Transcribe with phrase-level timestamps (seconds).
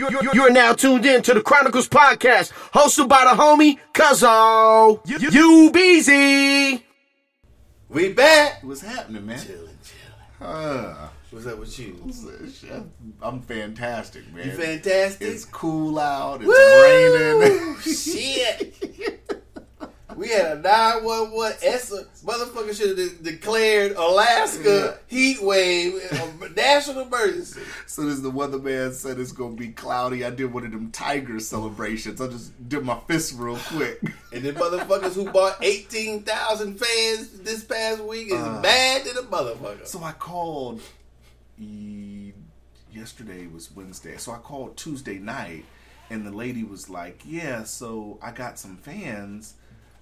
[0.00, 4.98] You're, you're, you're now tuned in to the Chronicles podcast, hosted by the homie Cuzzo.
[5.06, 6.86] You, you Beezy.
[7.90, 8.64] We back.
[8.64, 9.38] What's happening, man?
[9.38, 10.50] Chilling, chilling.
[10.50, 12.10] Uh, What's up with you?
[13.20, 14.46] I'm fantastic, man.
[14.46, 15.28] You fantastic.
[15.28, 16.40] It's cool out.
[16.42, 17.52] It's Woo!
[17.52, 17.78] raining.
[17.80, 19.19] Shit.
[20.20, 22.04] we had a 911 ESSA.
[22.24, 27.62] Motherfucker should have de- declared Alaska heat wave a national emergency.
[27.86, 31.40] Soon as the weatherman said it's gonna be cloudy, I did one of them tiger
[31.40, 32.20] celebrations.
[32.20, 33.98] I just did my fist real quick.
[34.32, 38.60] And the motherfuckers who bought 18,000 fans this past week is Uh.
[38.60, 39.86] mad to the motherfucker.
[39.86, 40.82] So I called.
[42.92, 45.64] Yesterday was Wednesday, so I called Tuesday night,
[46.10, 49.54] and the lady was like, "Yeah, so I got some fans."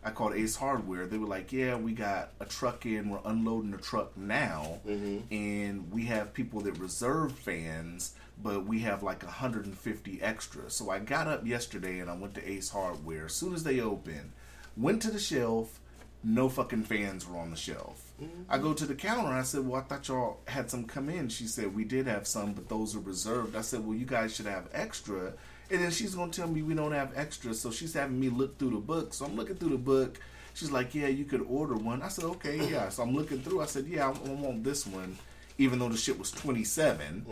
[0.05, 1.07] I called Ace Hardware.
[1.07, 3.11] They were like, "Yeah, we got a truck in.
[3.11, 5.33] We're unloading the truck now, mm-hmm.
[5.33, 11.01] and we have people that reserve fans, but we have like 150 extra." So I
[11.01, 13.27] got up yesterday and I went to Ace Hardware.
[13.27, 14.33] As soon as they opened,
[14.77, 15.81] went to the shelf.
[16.25, 18.13] No fucking fans were on the shelf.
[18.21, 18.43] Mm-hmm.
[18.51, 19.31] I go to the counter.
[19.31, 22.27] I said, "Well, I thought y'all had some come in." She said, "We did have
[22.27, 25.35] some, but those are reserved." I said, "Well, you guys should have extra."
[25.71, 28.59] And then she's gonna tell me we don't have extra, so she's having me look
[28.59, 29.13] through the book.
[29.13, 30.19] So I'm looking through the book.
[30.55, 33.61] She's like, "Yeah, you could order one." I said, "Okay, yeah." So I'm looking through.
[33.61, 35.19] I said, "Yeah, I I want this one."
[35.59, 37.25] Even though the shit was 27.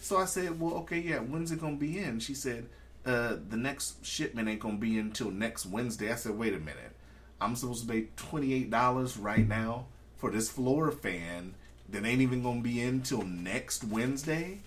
[0.00, 1.18] So I said, "Well, okay, yeah.
[1.18, 2.66] When's it gonna be in?" She said,
[3.04, 6.58] uh, "The next shipment ain't gonna be in until next Wednesday." I said, "Wait a
[6.58, 6.96] minute.
[7.40, 11.54] I'm supposed to pay twenty eight dollars right now for this floor fan
[11.90, 14.60] that ain't even gonna be in till next Wednesday."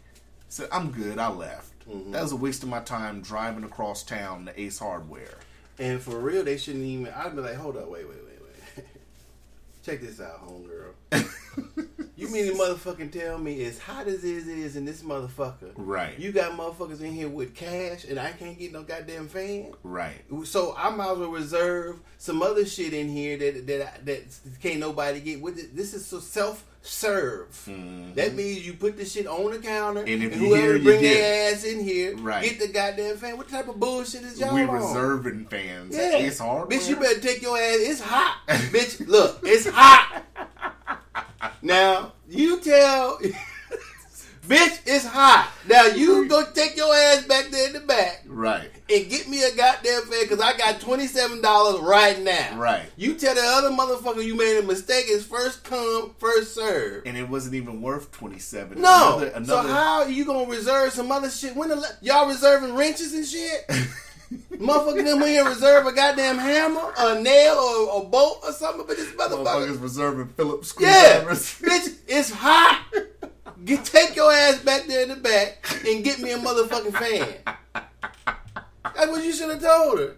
[0.50, 1.18] So I'm good.
[1.18, 1.77] I left.
[1.90, 2.12] Mm-hmm.
[2.12, 5.38] That was a waste of my time driving across town to Ace Hardware.
[5.80, 7.14] And for real, they shouldn't even.
[7.14, 8.42] I'd be like, hold up, wait, wait, wait,
[8.76, 8.86] wait.
[9.84, 11.87] Check this out, homegirl.
[12.18, 15.72] you mean to motherfucking tell me as hot as it is in this motherfucker?
[15.76, 16.18] Right.
[16.20, 19.74] You got motherfuckers in here with cash, and I can't get no goddamn fan.
[19.84, 20.22] Right.
[20.46, 24.24] So I might as well reserve some other shit in here that that that
[24.62, 25.42] can't nobody get.
[25.42, 25.76] With it.
[25.76, 27.64] This is so self serve.
[28.16, 30.14] That means you put the shit on the counter, Mm-hmm.
[30.14, 32.44] And and, if you whoever bring their ass in here, Right.
[32.44, 33.38] get the goddamn fan.
[33.38, 34.70] What type of bullshit is y'all we on?
[34.70, 35.96] reserving fans.
[35.96, 36.16] Yeah.
[36.16, 36.78] Ace Hardware.
[36.80, 37.76] Bitch, you better take your ass.
[37.80, 38.38] It's hot.
[38.48, 40.24] Bitch, look, it's hot.
[41.62, 43.20] Now, you tell.
[44.48, 45.52] Bitch, it's hot.
[45.68, 48.72] Now, you go take your ass back there in the back Right.
[48.90, 52.58] and get me a goddamn fan because I got $27 right now.
[52.58, 52.84] Right.
[52.96, 55.04] You tell the other motherfucker you made a mistake.
[55.10, 57.04] It's first come, first serve.
[57.06, 58.82] And it wasn't even worth twenty seven.
[58.82, 59.20] No.
[59.20, 61.54] Another, So how are you gonna reserve some other shit?
[61.54, 63.70] When the, y'all reserving wrenches and shit?
[64.32, 68.86] Motherfucker, them in here reserve a goddamn hammer, a nail, or a bolt or something.
[68.86, 72.86] But this motherfucker, motherfuckers reserving Phillips yeah, bitch, it's hot.
[73.64, 77.56] Get take your ass back there in the back and get me a motherfucking fan.
[78.96, 80.16] That's what you should have told her.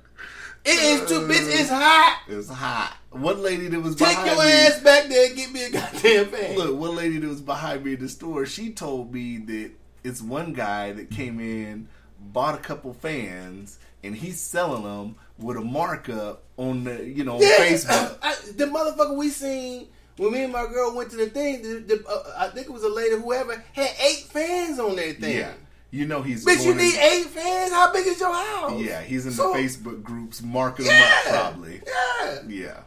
[0.66, 1.60] It is too, bitch.
[1.60, 2.22] It's uh, hot.
[2.28, 2.98] It was hot.
[3.12, 6.26] One lady that was Take your me, ass back there and get me a goddamn
[6.28, 6.58] fan.
[6.58, 9.72] Look, one lady that was behind me in the store, she told me that
[10.04, 11.88] it's one guy that came in,
[12.20, 17.36] bought a couple fans, and he's selling them with a markup on the, you know,
[17.36, 18.18] on Facebook.
[18.22, 19.88] I, the motherfucker we seen
[20.18, 22.72] when me and my girl went to the thing, the, the, uh, I think it
[22.74, 25.38] was a lady, whoever, had eight fans on their thing.
[25.38, 25.54] Yeah,
[25.92, 26.46] you know he's.
[26.46, 27.72] Bitch, you going in- need eight fans?
[27.72, 28.80] How big is your house?
[28.82, 31.00] Yeah, he's in So- the Facebook groups marking Yeah.
[31.00, 31.82] them up probably.
[31.88, 32.40] Yeah.
[32.48, 32.78] Yeah.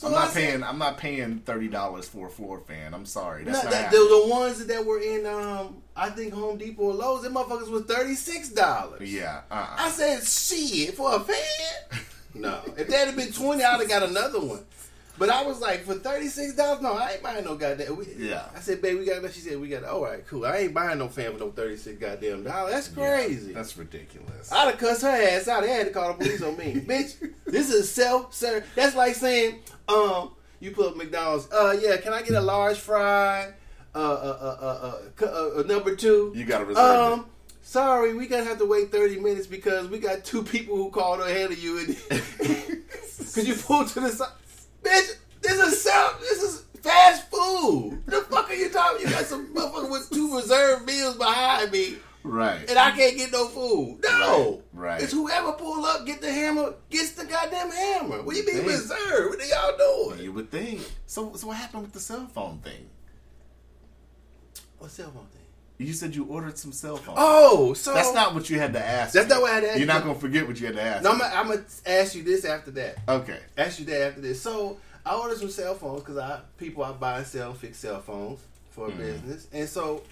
[0.00, 0.62] So I'm not said- paying.
[0.64, 2.94] I'm not paying thirty dollars for a floor fan.
[2.94, 3.44] I'm sorry.
[3.44, 6.84] That's No, not that, the, the ones that were in, um, I think Home Depot
[6.84, 9.02] or Lowe's, them motherfuckers was thirty six dollars.
[9.12, 9.42] Yeah.
[9.50, 9.66] Uh.
[9.78, 12.00] I said, shit, for a fan?
[12.34, 12.62] no.
[12.78, 14.64] If that had been twenty, I'd have got another one.
[15.20, 17.94] But I was like, for thirty six dollars, no, I ain't buying no goddamn.
[17.94, 18.46] We, Yeah.
[18.56, 19.20] I said, babe, we got.
[19.20, 19.84] that." She said, we got.
[19.84, 20.46] All right, cool.
[20.46, 22.72] I ain't buying no fan for no thirty six goddamn dollars.
[22.72, 23.52] That's crazy.
[23.52, 24.50] That's ridiculous.
[24.50, 25.62] I'd have cussed her ass out.
[25.62, 27.32] They had to call the police on me, bitch.
[27.44, 28.64] This is self serve.
[28.74, 29.58] That's like saying,
[29.90, 31.52] um, you put up McDonald's.
[31.52, 33.52] Uh, yeah, can I get a large fry?
[33.94, 36.32] Uh, uh, uh, uh, uh, uh, uh number two.
[36.34, 37.26] You gotta reserve Um,
[37.60, 41.20] sorry, we gonna have to wait thirty minutes because we got two people who called
[41.20, 41.88] ahead of you, and
[43.18, 44.28] because you pulled to the side,
[44.82, 45.16] bitch.
[45.42, 46.20] This is self.
[46.20, 48.02] This is fast food.
[48.06, 49.06] The fuck are you talking?
[49.06, 52.68] You got some motherfucker with two reserved meals behind me right.
[52.68, 53.98] and I can't get no food.
[54.02, 55.02] No, Right, right.
[55.02, 58.22] It's whoever pull up, get the hammer, gets the goddamn hammer.
[58.22, 59.30] What do you mean reserved?
[59.30, 60.24] What are y'all doing?
[60.24, 60.80] You would think.
[61.06, 62.88] So, so what happened with the cell phone thing?
[64.78, 65.39] What cell phone thing?
[65.80, 67.16] You said you ordered some cell phones.
[67.20, 69.14] Oh, so That's not what you had to ask.
[69.14, 69.34] That's me.
[69.34, 69.92] not what I had to ask You're you.
[69.94, 71.02] not gonna forget what you had to ask.
[71.02, 71.24] No, I'm me.
[71.24, 72.96] gonna, I'm gonna ask you this after that.
[73.08, 73.38] Okay.
[73.56, 74.40] Ask you that after this.
[74.42, 78.00] So I ordered some cell phones because I people I buy and sell fix cell
[78.00, 78.40] phones
[78.70, 78.98] for a Mm-hmm.
[79.00, 80.02] business, and so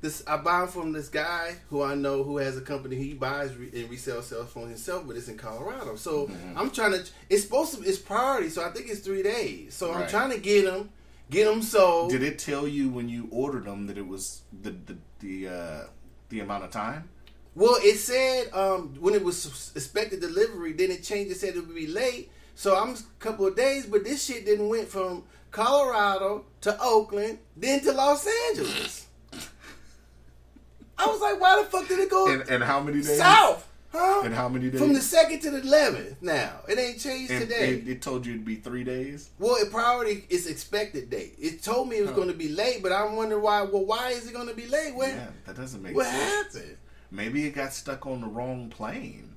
[0.00, 2.96] this I buy them from this guy who I know who has a company.
[2.96, 5.96] He buys re- and resells cell phones himself, but it's in Colorado.
[5.96, 6.58] So Mm-hmm.
[6.58, 7.02] I'm trying to.
[7.30, 7.82] It's supposed to.
[7.82, 9.72] It's priority, so I think it's three days.
[9.74, 10.90] So I'm trying to get them,
[11.30, 12.10] get them sold.
[12.10, 15.80] Did it tell you when you ordered them that it was the the the, uh,
[16.28, 17.08] the amount of time?
[17.54, 21.30] Well, it said um, when it was expected delivery, then it changed.
[21.30, 22.30] It said it would be late.
[22.56, 27.38] So I'm a couple of days, but this shit didn't went from Colorado to Oakland,
[27.56, 29.06] then to Los Angeles.
[30.98, 33.18] I was like, why the fuck did it go And, and how many days?
[33.18, 33.66] south?
[33.96, 34.22] Huh?
[34.24, 34.80] And how many days?
[34.80, 36.20] From the second to the eleventh.
[36.20, 37.74] Now it ain't changed And today.
[37.74, 39.30] It, it told you it'd be three days.
[39.38, 41.36] well, it priority is expected date.
[41.38, 42.16] It told me it was Huh.
[42.16, 43.62] going to be late, but I'm wondering why.
[43.62, 44.94] Well, why is it going to be late?
[44.94, 45.08] What?
[45.08, 46.54] Yeah, that doesn't make what sense.
[46.56, 46.76] happened?
[47.12, 49.30] Maybe it got stuck on the wrong plane.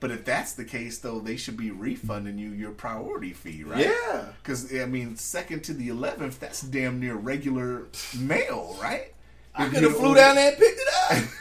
[0.00, 3.84] But if that's the case, though, they should be refunding you your priority fee, right?
[3.84, 4.26] Yeah.
[4.42, 9.12] Because I mean, second to the eleventh, that's damn near regular mail, right?
[9.54, 11.28] I could have flew down there and picked it up.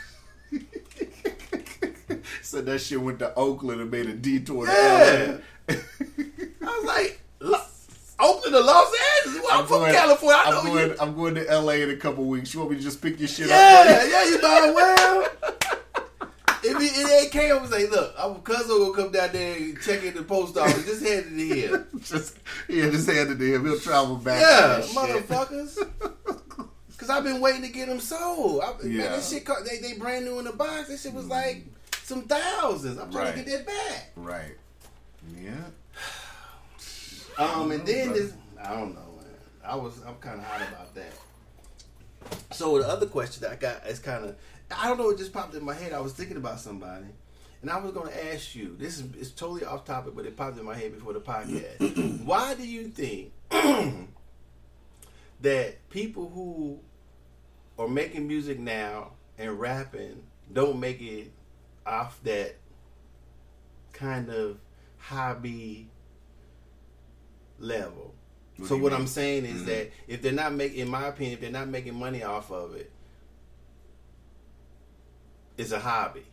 [2.47, 4.65] so that shit went to Oakland and made a detour.
[4.65, 5.37] to Yeah.
[5.69, 5.75] LA.
[6.61, 7.59] I was like, Lo-
[8.19, 8.93] Oakland to Los
[9.25, 9.43] Angeles.
[9.43, 10.41] Well, I'm, from going- California.
[10.45, 10.89] I know I'm going.
[10.89, 10.95] you.
[10.99, 12.53] I'm going to LA in a couple weeks.
[12.53, 13.55] You want me to just pick your shit Yeah,
[13.85, 14.09] up?
[14.09, 15.27] yeah, you might well.
[16.63, 19.55] If it, it ain't came, I was like, look, our cousin gonna come down there
[19.57, 20.85] and check in the post office.
[20.85, 21.37] Just hand it
[21.69, 21.87] to him.
[22.03, 23.65] just yeah, just hand it to him.
[23.65, 24.41] He'll travel back.
[24.41, 25.77] Yeah, motherfuckers.
[26.97, 28.61] Cause I've been waiting to get them sold.
[28.63, 29.15] I, Man, Yeah.
[29.15, 30.87] this shit, they they brand new in the box.
[30.89, 31.63] This shit was like
[32.07, 32.97] some thousands.
[32.97, 33.35] I'm trying Right.
[33.35, 34.11] to get that back.
[34.15, 34.55] Right.
[35.39, 35.51] Yeah.
[37.39, 39.27] Um, and then this, I don't know, man.
[39.63, 41.13] I was, I'm kind of hot about that.
[42.51, 44.35] So the other question that I got is kind of,
[44.75, 45.93] I don't know, it just popped in my head.
[45.93, 47.05] I was thinking about somebody,
[47.61, 48.75] and I was going to ask you.
[48.79, 52.23] This is it's totally off topic, but it popped in my head before the podcast.
[52.25, 53.31] Why do you think
[55.41, 56.79] that people who
[57.77, 61.31] are making music now and rapping don't make it
[61.87, 62.55] off that
[63.93, 64.57] kind of
[64.97, 65.89] hobby
[67.59, 68.13] level.
[68.57, 69.01] What so what mean?
[69.01, 69.65] I'm saying is Mhm.
[69.67, 72.75] that if they're not making, in my opinion, if they're not making money off of
[72.75, 72.91] it,
[75.57, 76.25] it's a hobby.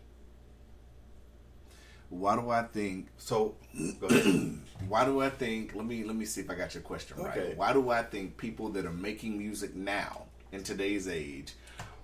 [2.10, 3.08] Why do I think?
[3.16, 3.56] So.
[4.88, 5.74] Why do I think?
[5.74, 7.56] Let me let me see if I got your question right.
[7.56, 11.54] Why do I think people that are making music now in today's age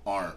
[0.06, 0.36] aren't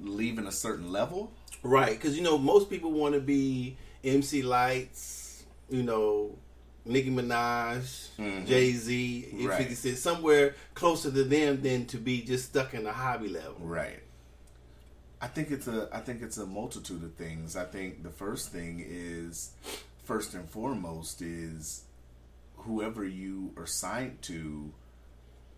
[0.00, 1.32] leaving a certain level?
[1.62, 6.38] Right, because you know most people want to be MC Lytes, you know,
[6.86, 8.46] Nicki Minaj, Mhm.
[8.46, 9.58] Jay Z, Right.
[9.58, 13.56] Fifty Cent, somewhere closer to them than to be just stuck in the hobby level.
[13.60, 14.02] Right.
[15.20, 17.54] I think it's a I think it's a multitude of things.
[17.56, 19.50] I think the first thing is
[20.04, 21.82] first and foremost is
[22.56, 24.72] whoever you are signed to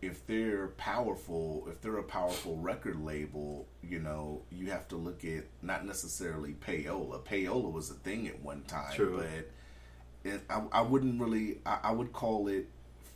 [0.02, 5.24] if they're powerful, if they're a powerful record label, you know, you have to look
[5.24, 7.22] at not necessarily payola.
[7.22, 9.18] Payola was a thing at one time, True.
[9.18, 11.60] but it, I, I wouldn't really.
[11.64, 12.68] I, I would call it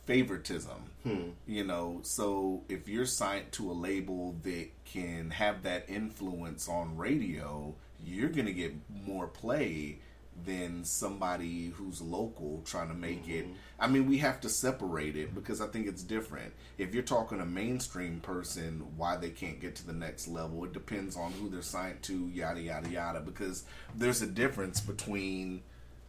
[0.05, 0.89] favoritism.
[1.03, 1.29] Hmm.
[1.45, 6.95] You know, so if you're signed to a label that can have that influence on
[6.95, 9.99] radio, you're gonna get more play
[10.45, 13.47] than somebody who's local trying to make it.
[13.79, 16.53] I mean, we have to separate it because I think it's different.
[16.77, 20.73] If you're talking a mainstream person, why they can't get to the next level, it
[20.73, 23.19] depends on who they're signed to, yada yada yada.
[23.19, 23.63] Because
[23.95, 25.63] there's a difference between.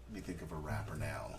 [0.08, 1.36] Let me think of a rapper now.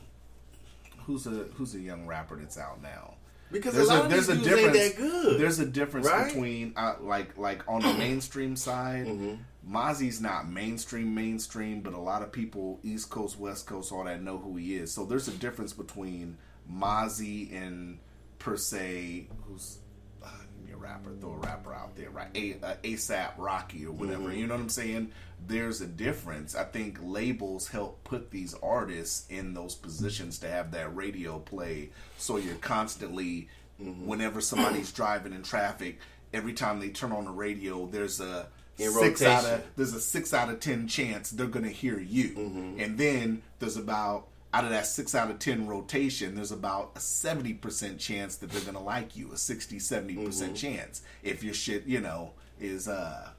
[1.05, 3.15] Who's a who's a young rapper that's out now?
[3.51, 5.39] Because there's a lot of these dudes ain't that good.
[5.39, 6.27] There's a difference Right?
[6.27, 9.07] between uh, like like on the mainstream side.
[9.07, 9.39] Mhm.
[9.67, 14.21] Mozzy's not mainstream mainstream, but a lot of people East Coast, West Coast, all that
[14.21, 14.91] know who he is.
[14.91, 16.37] So there's a difference between
[16.71, 17.99] Mozzy and
[18.39, 19.79] per se who's
[20.23, 20.27] uh,
[20.71, 22.29] a rapper, throw a rapper out there, right?
[22.35, 24.29] A, uh, ASAP Rocky or whatever.
[24.29, 24.37] Mhm.
[24.37, 25.11] You know what I'm saying?
[25.45, 26.55] There's a difference.
[26.55, 31.91] I think labels help put these artists in those positions to have that radio play,
[32.17, 35.99] so you're constantly, whenever somebody's driving in traffic,
[36.33, 38.47] every time they turn on the radio, there's a
[38.79, 42.29] In six out of there's a six out of ten chance they're gonna hear you,
[42.29, 42.79] mm-hmm.
[42.79, 46.99] and then there's about out of that six out of ten rotation, there's about a
[46.99, 50.75] seventy percent chance that they're gonna like you, a 60 70 percent mm-hmm.
[50.75, 53.29] chance if your shit, you know, is uh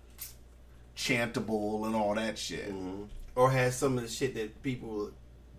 [0.97, 2.69] chantable and all that shit.
[2.69, 3.05] Mm-hmm.
[3.35, 5.11] or has some of the shit that people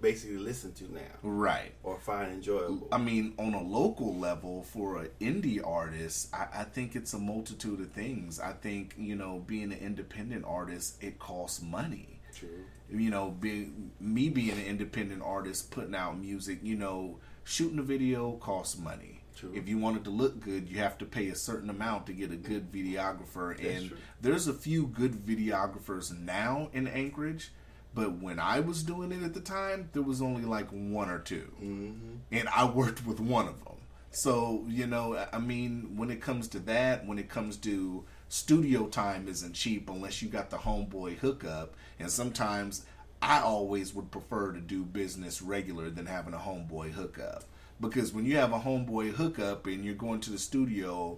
[0.01, 1.72] basically listen to now Right.
[1.84, 2.88] or find enjoyable.
[2.91, 7.20] I mean, on a local level, for an indie artist, I, I think it's a
[7.20, 8.39] multitude of things.
[8.39, 12.20] I think you know, being an independent artist, it costs money.
[12.36, 12.65] True.
[12.89, 17.84] You know, being me being an independent artist, putting out music, you know, shooting a
[17.84, 19.20] video costs money.
[19.36, 19.51] True.
[19.55, 22.31] If you wanted to look good, you have to pay a certain amount to get
[22.31, 23.51] a good videographer.
[23.65, 23.98] and true.
[24.22, 27.51] there's a few good videographers now in Anchorage,
[27.93, 31.19] but when I was doing it at the time, there was only like one or
[31.19, 32.15] 2 Mm-hmm.
[32.31, 33.75] and I worked with one of them.
[34.12, 38.88] So you know, I mean, when it comes to that, when it comes to studio
[38.88, 41.75] time, isn't cheap unless you got the homeboy hookup.
[42.00, 42.86] And sometimes
[43.21, 47.43] I always would prefer to do business regular than having a homeboy hookup
[47.79, 51.17] because when you have a homeboy hookup and you're going to the studio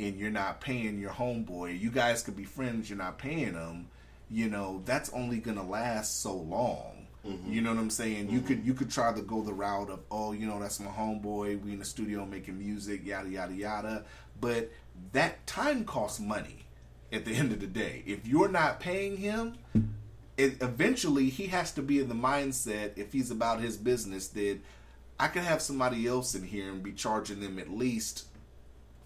[0.00, 2.88] and you're not paying your homeboy, you guys could be friends.
[2.90, 3.88] You're not paying them.
[4.34, 7.06] You know, that's only gonna last so long.
[7.24, 7.52] Mm-hmm.
[7.52, 8.30] You know what I'm saying?
[8.30, 8.46] You mm-hmm.
[8.48, 11.62] could you could try to go the route of oh you know that's my homeboy.
[11.62, 14.04] We in the studio making music yada yada yada.
[14.40, 14.72] But
[15.12, 16.66] that time costs money.
[17.12, 19.56] At the end of the day, if you're not paying him,
[20.36, 24.58] it, eventually he has to be in the mindset if he's about his business that
[25.20, 28.26] I could have somebody else in here and be charging them at least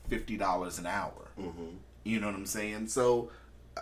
[0.08, 1.28] fifty dollars an hour.
[1.38, 1.76] Mm-hmm.
[2.04, 2.86] You know what I'm saying?
[2.86, 3.30] So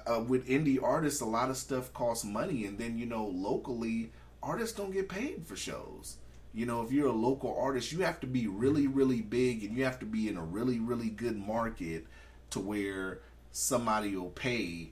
[0.07, 4.11] uh, with indie artists, a lot of stuff costs money, and then you know locally
[4.43, 6.17] artists don't get paid for shows.
[6.55, 9.77] You know, if you're a local artist, you have to be really, really big, and
[9.77, 12.07] you have to be in a really, really good market
[12.51, 13.21] to where
[13.53, 14.91] somebody will pay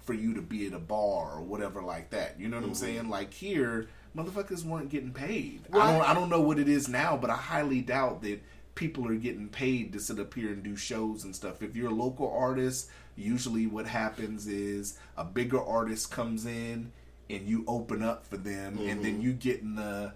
[0.00, 2.38] for you to be at a bar or whatever like that.
[2.38, 3.08] You know what I'm saying?
[3.08, 5.62] Like here, motherfuckers weren't getting paid.
[5.72, 8.42] I don't I don't know what it is now, but I highly doubt that
[8.74, 11.62] people are getting paid to sit up here and do shows and stuff.
[11.62, 16.92] If you're a local artist, usually what happens is a bigger artist comes in
[17.28, 19.22] and you open up for them and then mm-hmm.
[19.22, 20.12] you get in the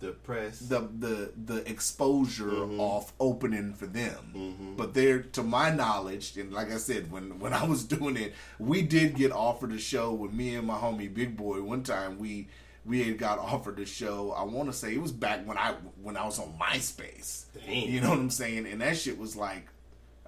[0.00, 0.58] The press.
[0.58, 2.80] the the the exposure mm-hmm.
[2.80, 4.32] off opening for them.
[4.34, 4.76] Mm-hmm.
[4.76, 8.34] But they're to my knowledge, and like I said, when when I was doing it,
[8.58, 11.62] we did get offered a show with me and my homie Big Boy.
[11.62, 12.48] One time we
[12.84, 14.32] we had got offered a show.
[14.32, 17.44] I want to say it was back when I when I was on MySpace.
[17.54, 17.88] Damn.
[17.88, 18.66] You know what I'm saying?
[18.66, 19.68] And that shit was like.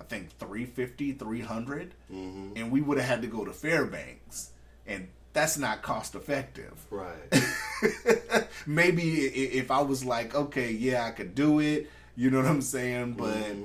[0.00, 1.94] I think 350, 300,
[2.56, 4.50] and we would have had to go to Fairbanks,
[4.86, 8.48] and that's not cost effective right.
[8.66, 12.62] maybe if I was like, okay, yeah, I could do it, you know what I'm
[12.62, 13.12] saying?
[13.12, 13.62] But mm-hmm.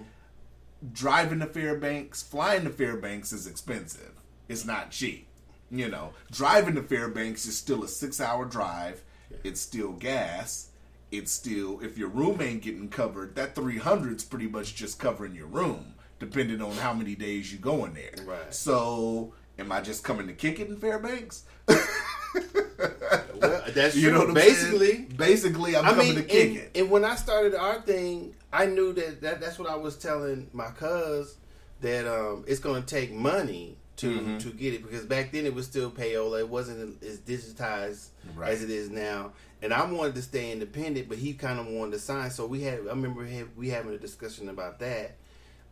[0.94, 4.12] driving to Fairbanks, flying to Fairbanks is expensive.
[4.48, 5.28] It's not cheap.
[5.72, 9.02] You know, driving to Fairbanks is still a six hour drive.
[9.44, 10.70] It's still gas.
[11.12, 15.48] It's still, if your room ain't getting covered, that 300's pretty much just covering your
[15.48, 15.93] room,
[16.30, 18.12] depending on how many days you go in there.
[18.26, 18.54] Right.
[18.54, 21.44] So, am I just coming to kick it in Fairbanks?
[21.68, 24.28] well, that's You true.
[24.28, 25.14] know Basically, saying?
[25.18, 26.72] Basically, I'm I coming mean, to kick and, it.
[26.76, 30.50] and when I started our thing, I knew that, that that's what I was telling
[30.54, 31.36] my cuz
[31.82, 34.38] that um, it's going to take money to Mm-hmm.
[34.40, 36.40] to get it because back then it was still payola.
[36.40, 38.50] It wasn't as digitized Right.
[38.52, 39.34] as it is now.
[39.62, 42.32] And I wanted to stay independent, but he kind of wanted to sign.
[42.32, 43.26] So we had I remember
[43.56, 45.16] we having a discussion about that.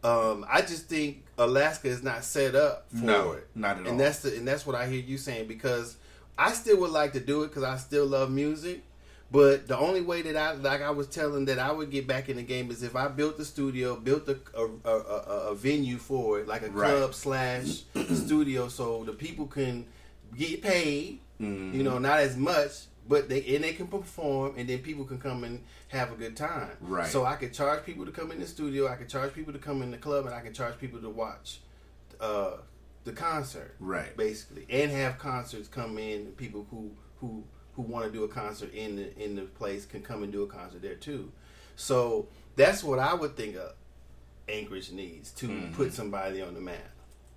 [0.04, 3.48] Um, I just think Alaska is not set up for No, it.
[3.56, 3.98] not at and all.
[3.98, 5.96] that's the and that's what I hear you saying because
[6.38, 8.82] I still would like to do it because I still love music.
[9.32, 12.28] But the only way that I like I was telling that I would get back
[12.30, 15.56] in the game is if I built a studio, built a a, a, a, a
[15.56, 16.90] venue for it, like a Right.
[16.90, 19.86] club slash studio, so the people can
[20.38, 21.20] get paid.
[21.40, 21.76] Mm-hmm.
[21.78, 22.72] You know, not as much,
[23.08, 26.36] but they and they can perform, and then people can come and have a good
[26.36, 26.72] time.
[26.82, 27.08] Right.
[27.08, 28.88] So I could charge people to come in the studio.
[28.88, 31.10] I could charge people to come in the club, and I can charge people to
[31.10, 31.60] watch
[32.20, 32.58] uh,
[33.04, 33.76] the concert.
[33.80, 34.16] Right.
[34.16, 36.28] Basically, and have concerts come in.
[36.38, 37.44] People who who
[37.76, 40.44] who want to do a concert in the in the place can come and do
[40.44, 41.32] a concert there too.
[41.76, 43.74] So that's what I would think of
[44.48, 46.91] Anchorage needs to put somebody on the map.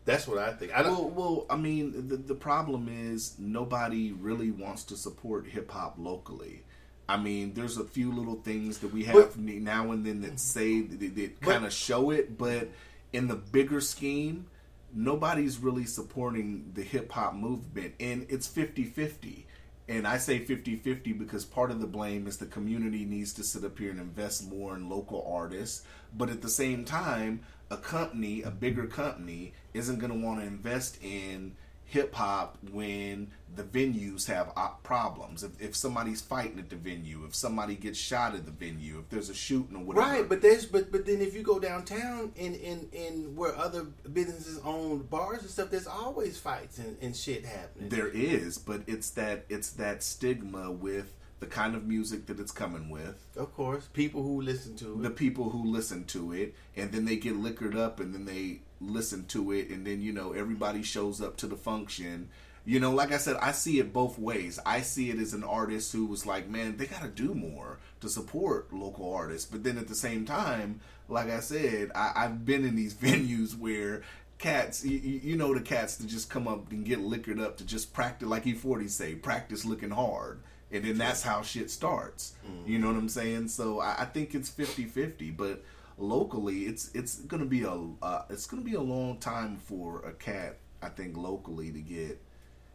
[0.04, 0.72] That's what I think.
[0.72, 0.82] I.
[0.82, 5.94] Well, well, I mean, the the problem is nobody really wants to support hip hop
[5.98, 6.62] locally.
[7.08, 10.40] I mean, there's a few little things that we have But- now and then that
[10.40, 12.68] say that, that kind of show it, but
[13.12, 14.46] in the bigger scheme,
[14.92, 19.44] nobody's really supporting the hip hop movement, and it's 50-50.
[19.86, 23.64] And I say 50-50 because part of the blame is the community needs to sit
[23.64, 25.82] up here and invest more in local artists,
[26.16, 30.46] but at the same time, a company, a bigger company, isn't going to want to
[30.46, 34.52] invest in hip hop when the venues have
[34.82, 35.44] problems.
[35.44, 39.10] If, if somebody's fighting at the venue, if somebody gets shot at the venue, if
[39.10, 40.06] there's a shooting or whatever.
[40.06, 43.84] Right, but there's but but then if you go downtown in in in where other
[44.12, 47.90] businesses own bars and stuff, there's always fights and, and shit happening.
[47.90, 52.52] There is, but it's that it's that stigma with the kind of music that it's
[52.52, 55.02] coming with, of course, people who listen to it.
[55.02, 58.60] the people who listen to it, and then they get liquored up, and then they
[58.80, 62.28] listen to it, and then you know everybody shows up to the function,
[62.66, 64.58] You know, like I said, I see it both ways.
[64.64, 67.78] I see it as an artist who was like, man, they got to do more
[68.00, 69.50] to support local artists.
[69.50, 73.58] But then at the same time, like I said, I, I've been in these venues
[73.58, 74.02] where
[74.38, 77.64] cats, you, you know, the cats that just come up and get liquored up to
[77.66, 80.40] just practice, like E40 say, practice looking hard.
[80.72, 82.34] And then that's how shit starts.
[82.46, 82.70] Mm-hmm.
[82.70, 83.48] You know what I'm saying?
[83.48, 85.30] So I, I think it's 50 50.
[85.32, 85.62] But
[85.98, 90.12] locally, it's it's gonna be a uh, it's gonna be a long time for a
[90.12, 90.58] cat.
[90.82, 92.20] I think locally to get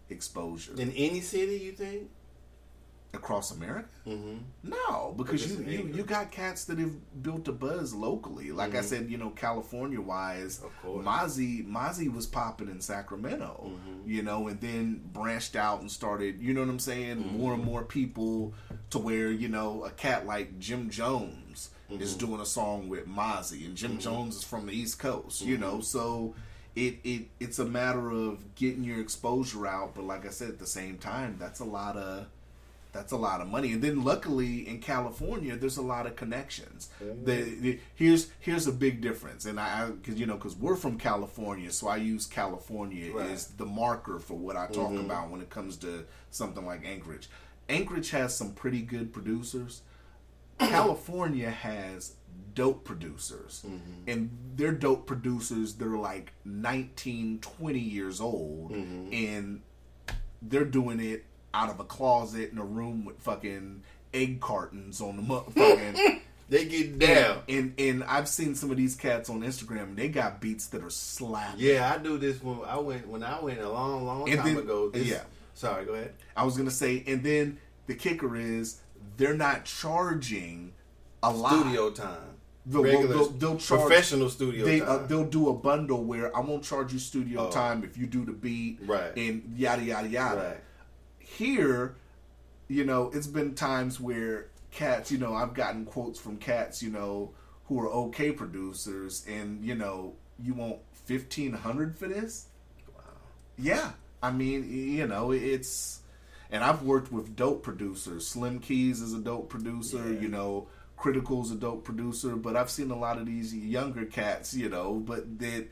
[0.10, 2.10] exposure In any city, you think?
[3.12, 3.90] across America.
[4.08, 4.38] Mm-hmm.
[4.70, 8.52] No, because you, you you got cats that have built a buzz locally.
[8.52, 10.66] Like I said, you know, California wise, Mm-hmm.
[10.68, 11.06] Of course.
[11.08, 14.10] Mozzy Mozzy was popping in Sacramento, Mm-hmm.
[14.10, 16.40] you know, and then branched out and started.
[16.40, 17.18] You know what I'm saying?
[17.18, 17.38] Mm-hmm.
[17.40, 18.54] More and more people
[18.92, 22.26] to where you know a cat like Jim Jones is Mm-hmm.
[22.26, 25.42] doing a song with Mozzy, and Jim Jones is from the East Coast.
[25.42, 25.62] You Mm-hmm.
[25.64, 26.36] know, so.
[26.76, 30.60] It, it it's a matter of getting your exposure out, but like I said, at
[30.60, 32.28] the same time, that's a lot of
[32.94, 33.74] that's a lot of money.
[33.74, 36.90] And then luckily in California, there's a lot of connections.
[37.00, 40.98] The, the- here's here's a big difference, and I because you know because we're from
[41.00, 43.32] California, so I use California Right.
[43.32, 47.30] as the marker for what I talk about when it comes to something like Anchorage.
[47.68, 49.82] Anchorage has some pretty good producers.
[50.60, 52.14] California has
[52.54, 54.10] dope producers mm-hmm.
[54.10, 59.14] and they're dope producers they're like 19 20 years old mm-hmm.
[59.14, 59.62] and
[60.42, 63.82] they're doing it out of a closet in a room with fucking
[64.14, 67.44] egg cartons on the motherfucking They get down.
[67.48, 70.84] and and I've seen some of these cats on Instagram and they got beats that
[70.84, 71.60] are slapping.
[71.60, 74.56] Yeah, I do this when I went when I went a long, long And time
[74.56, 74.90] then- ago.
[74.90, 75.22] This, yeah.
[75.54, 76.14] Sorry, go ahead.
[76.36, 78.80] I was gonna say, and then the kicker is
[79.20, 80.74] they're not charging
[81.22, 81.52] a lot.
[81.62, 82.18] Studio time.
[82.66, 84.90] They'll- Regular, they'll- they'll charge- professional studio They time.
[84.90, 87.52] uh, they'll do a bundle where I won't charge you studio Oh.
[87.52, 89.16] time if you do the beat, Right.
[89.18, 90.42] And yada yada yada.
[90.42, 90.64] Right.
[91.20, 91.96] Here,
[92.68, 96.90] you know, it's been times where cats, you know, I've gotten quotes from cats, you
[96.92, 97.32] know,
[97.68, 102.46] who are okay producers, and you know, you want fifteen hundred for this?
[102.96, 103.02] Wow.
[103.58, 105.99] Yeah, I mean, you know, it's,
[106.52, 108.28] and I've worked with dope producers.
[108.28, 110.14] Slim Keys is a dope producer.
[110.14, 110.20] Yeah.
[110.20, 112.36] You know, Critical's a dope producer.
[112.36, 114.54] But I've seen a lot of these younger cats.
[114.54, 115.68] You know, but that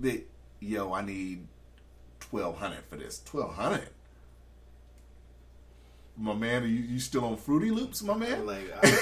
[0.00, 0.28] that
[0.60, 1.46] yo, I need
[2.20, 3.20] twelve hundred for this.
[3.24, 3.88] Twelve hundred.
[6.20, 8.44] My man, are you, you still on Fruity Loops, my man?
[8.44, 8.98] like, I,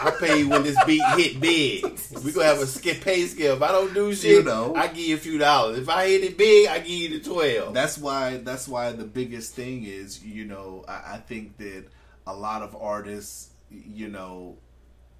[0.00, 1.84] I pay you when this beat hit big.
[2.24, 3.56] We gonna have a sk- pay scale.
[3.56, 4.74] If I don't do shit, You know.
[4.74, 5.78] I give you a few dollars.
[5.78, 7.74] If I hit it big, I give you the twelve.
[7.74, 8.38] That's why.
[8.38, 11.84] That's why the biggest thing is, you know, I, I think that
[12.26, 14.56] a lot of artists, you know,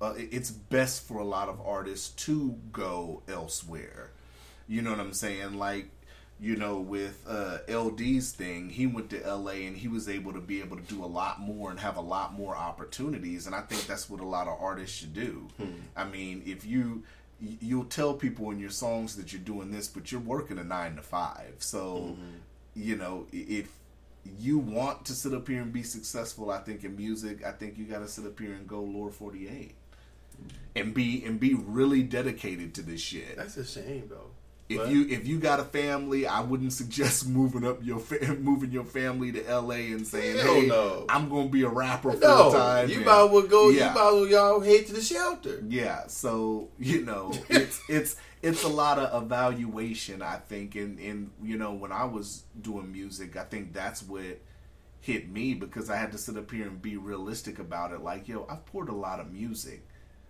[0.01, 4.13] uh, it's best for a lot of artists to go elsewhere.
[4.67, 5.59] You know what I'm saying?
[5.59, 5.91] Like,
[6.41, 10.41] you know, with uh, LD's thing, he went to LA and he was able to
[10.41, 13.47] be able to do a lot more and have a lot more opportunities.
[13.47, 15.49] And I think that's what a lot of artists should do.
[15.97, 17.03] I mean, if you
[17.41, 20.97] you'll tell people in your songs that you're doing this, but you're working a nine
[20.97, 21.55] to five.
[21.59, 22.17] So,
[22.75, 23.69] you know, if
[24.39, 27.79] you want to sit up here and be successful, I think in music, I think
[27.79, 29.75] you got to sit up here and go Lord 48
[30.77, 33.37] and be and be really dedicated to this shit.
[33.37, 34.31] That's a shame though.
[34.69, 38.35] If But- you if you got a family, I wouldn't suggest moving up your fa-
[38.41, 39.93] moving your family to L.A.
[39.93, 41.07] and saying, "Hey, no.
[41.09, 43.71] I'm going to be a rapper full no, time." you and- might well go.
[43.71, 43.89] Yeah.
[43.89, 45.63] You might as well y'all head to the shelter.
[45.67, 50.21] Yeah, so you know, it's it's it's a lot of evaluation.
[50.21, 54.23] I think, and and you know, when I was doing music, I think that's what
[55.01, 58.03] hit me because I had to sit up here and be realistic about it.
[58.03, 59.87] Like, yo, I've poured a lot of music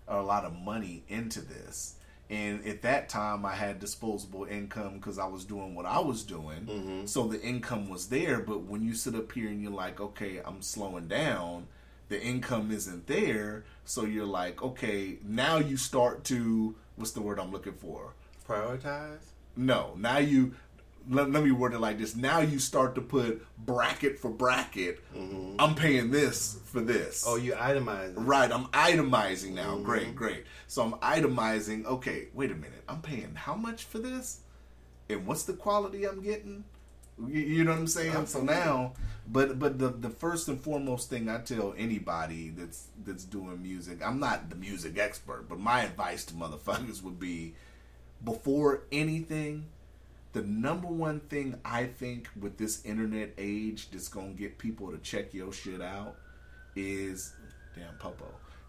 [0.07, 1.94] or a lot of money into this.
[2.31, 6.23] And at that time, I had disposable income because I was doing what I was
[6.23, 6.67] doing.
[6.67, 7.07] Mm-hmm.
[7.07, 8.41] So the income was there.
[8.41, 11.69] But when you sit up here and you're like, okay, I'm slowing down,
[12.09, 13.64] the income isn't there.
[13.85, 18.12] So you're like, okay, now you start to, what's the word I'm looking for?
[18.47, 19.25] Prioritize.
[19.57, 20.55] No, now you,
[21.09, 22.14] let, let me word it like this.
[22.16, 25.03] Now you start to put bracket for bracket.
[25.14, 25.57] Mm-hmm.
[25.59, 27.25] I'm paying this for this.
[27.27, 28.12] Oh, you itemize.
[28.16, 29.75] Right, I'm itemizing now.
[29.75, 29.85] Mm-hmm.
[29.85, 30.44] Great, great.
[30.66, 31.87] So I'm itemizing.
[31.87, 32.83] Okay, wait a minute.
[32.88, 34.40] I'm paying how much for this?
[35.09, 36.64] And what's the quality I'm getting?
[37.27, 38.27] You, you know what I'm saying?
[38.27, 38.92] So now,
[39.27, 44.01] but but the the first and foremost thing I tell anybody that's that's doing music,
[44.05, 47.55] I'm not the music expert, but my advice to motherfuckers would be,
[48.25, 49.66] before anything,
[50.33, 54.99] the number one thing I think with this internet age that's gonna get people to
[54.99, 56.17] check your shit out
[56.77, 57.35] is
[57.75, 58.27] damn popo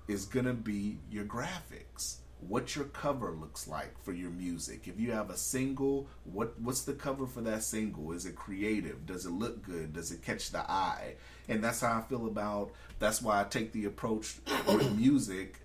[0.08, 2.18] is gonna be your graphics.
[2.48, 4.88] what your cover looks like for your music.
[4.88, 8.14] If you have a single, what what's the cover for that single?
[8.14, 9.06] Is it creative?
[9.06, 9.94] Does it look good?
[9.94, 11.16] Does it catch the eye?
[11.50, 12.72] And that's how I feel about.
[13.00, 14.36] That's why I take the approach
[14.68, 15.60] with music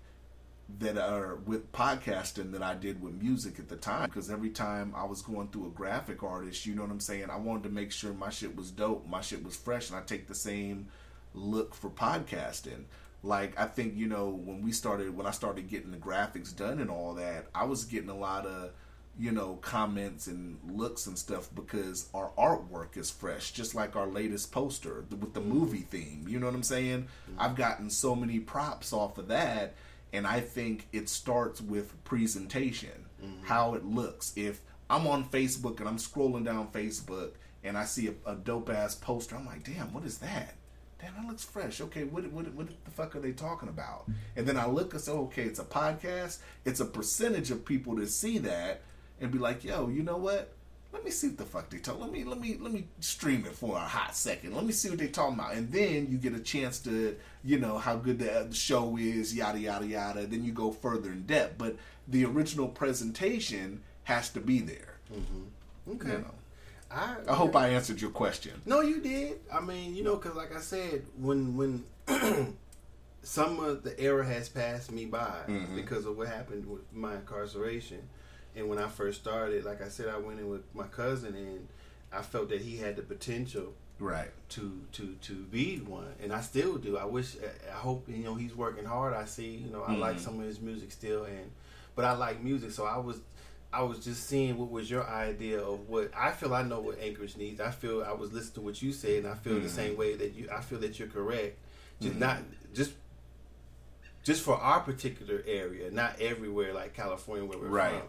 [0.79, 4.09] that are with podcasting that I did with music at the time.
[4.09, 7.29] Because every time I was going through a graphic artist, you know what I'm saying?
[7.29, 10.01] I wanted to make sure my shit was dope, my shit was fresh, and I
[10.01, 10.87] take the same
[11.33, 12.85] look for podcasting.
[13.23, 16.79] Like I think you know when we started, when I started getting the graphics done
[16.79, 18.71] and all that, I was getting a lot of
[19.17, 24.07] you know comments and looks and stuff because our artwork is fresh just like our
[24.07, 27.39] latest poster with the movie theme you know what i'm saying mm-hmm.
[27.41, 29.73] i've gotten so many props off of that
[30.15, 33.45] and I think it starts with presentation, mm-hmm.
[33.45, 34.33] how it looks.
[34.35, 37.31] If I'm on Facebook and I'm scrolling down Facebook
[37.63, 40.55] and I see a, a dope ass poster, I'm like, damn, what is that?
[41.01, 41.81] Damn, that looks fresh.
[41.81, 44.05] Okay, what, what, what the fuck are they talking about?
[44.37, 46.37] And then I look and say, okay, it's a podcast.
[46.63, 48.81] It's a percentage of people to see that
[49.19, 50.53] and be like, yo, you know what?
[50.95, 51.99] Let me see what the fuck they talk.
[51.99, 54.55] Let me let me let me stream it for a hot second.
[54.55, 57.59] Let me see what they talking about, and then you get a chance to you
[57.59, 60.25] know how good the, the show is, yada yada yada.
[60.25, 61.75] Then you go further in depth, but
[62.07, 64.95] the original presentation has to be there.
[65.13, 65.91] Mm-hmm.
[65.95, 66.11] Okay.
[66.13, 66.31] You know.
[66.89, 68.61] I, I hope I answered your question.
[68.65, 69.39] No, you did.
[69.53, 71.83] I mean, you know, because like I said, when when
[73.21, 75.75] some of the era has passed me by mm-hmm.
[75.75, 78.07] because of what happened with my incarceration
[78.55, 81.67] and when I first started, like I said, I went in with my cousin, and
[82.11, 86.41] I felt that he had the potential, right, to to to be one, and I
[86.41, 86.97] still do.
[86.97, 87.35] I wish,
[87.69, 89.13] I hope, you know, he's working hard.
[89.13, 90.01] I see, you know, I mm-hmm.
[90.01, 91.51] like some of his music still, and
[91.95, 93.19] but I like music, so I was.
[93.73, 96.97] I was just seeing what was your idea of what I feel I know what
[96.97, 97.59] Anchorage needs.
[97.59, 99.63] I feel I was listening to what you said and I feel mm-hmm.
[99.63, 101.57] the same way that you I feel that you're correct.
[101.99, 102.21] Just mm-hmm.
[102.21, 102.37] not
[102.73, 102.93] just
[104.25, 107.99] just for our particular area, not everywhere like California where we're right.
[107.99, 108.07] from.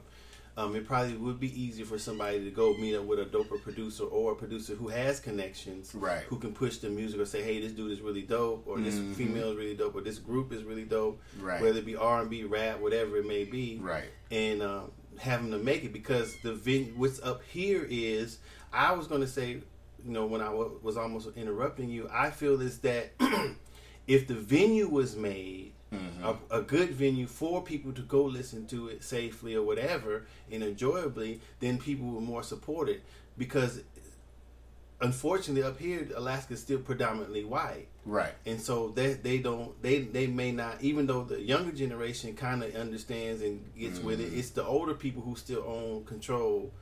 [0.58, 3.60] Um, it probably would be easier for somebody to go meet up with a doper
[3.62, 6.22] producer or a producer who has connections, right?
[6.28, 8.94] Who can push the music or say, "Hey, this dude is really dope," or "This
[8.94, 9.12] mm-hmm.
[9.12, 11.60] female is really dope," or "This group is really dope," right?
[11.60, 14.08] Whether it be R and B, rap, whatever it may be, right?
[14.30, 18.38] And um, have them to make it because the ven- what's up here is
[18.72, 19.48] I was going to say,
[20.04, 23.12] you know, when I w- was almost interrupting you, I feel is that
[24.06, 26.24] if the venue was made Mm-hmm.
[26.24, 30.62] A, a, good venue for people to go listen to it safely or whatever and
[30.62, 33.02] enjoyably, then people were more supported
[33.38, 33.82] because
[35.00, 37.88] unfortunately up here Alaska is still predominantly white.
[38.04, 38.32] Right.
[38.44, 42.62] And so they they don't they they may not even though the younger generation kind
[42.62, 44.06] of understands and gets mm-hmm.
[44.06, 46.72] with it, it's the older people who still own control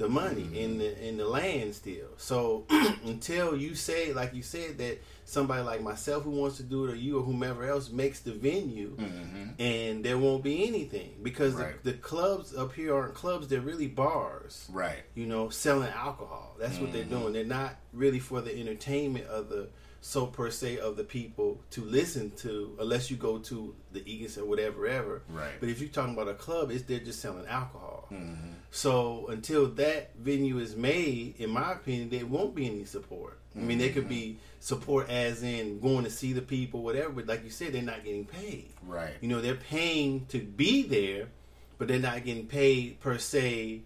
[0.00, 0.54] the money mm-hmm.
[0.54, 2.08] in the in the land still.
[2.16, 2.64] So
[3.04, 6.92] until you say, like you said, that somebody like myself who wants to do it,
[6.92, 9.50] or you or whomever else makes the venue, mm-hmm.
[9.58, 11.84] and there won't be anything because right.
[11.84, 14.66] the, the, clubs up here aren't clubs; they're really bars.
[14.72, 15.02] Right.
[15.14, 16.56] You know, selling alcohol.
[16.58, 16.84] That's mm-hmm.
[16.84, 17.20] what they're mm-hmm.
[17.20, 17.32] doing.
[17.34, 19.68] They're not really for the entertainment of the
[20.00, 24.38] so per se of the people to listen to unless you go to the Eagles
[24.38, 25.22] or whatever ever.
[25.28, 25.52] Right.
[25.60, 28.08] But if you're talking about a club, it's they're just selling alcohol.
[28.10, 28.52] Mm-hmm.
[28.70, 33.38] So until that venue is made, in my opinion, there won't be any support.
[33.50, 33.60] Mm-hmm.
[33.60, 37.10] I mean, there could be support as in going to see the people, whatever.
[37.10, 38.70] But like you said, they're not getting paid.
[38.86, 39.14] Right.
[39.20, 41.28] You know, they're paying to be there,
[41.76, 43.82] but they're not getting paid per se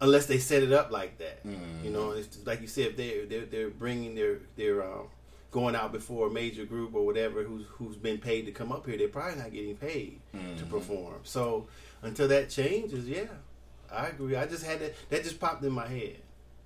[0.00, 1.46] unless they set it up like that.
[1.46, 1.84] Mm-hmm.
[1.84, 5.08] You know, it's like you said, they're they're, they're bringing their their um,
[5.52, 8.86] going out before a major group or whatever who's who's been paid to come up
[8.86, 10.56] here, they're probably not getting paid mm-hmm.
[10.56, 11.20] to perform.
[11.22, 11.68] So
[12.00, 13.26] until that changes, yeah,
[13.92, 14.34] I agree.
[14.34, 16.16] I just had that that just popped in my head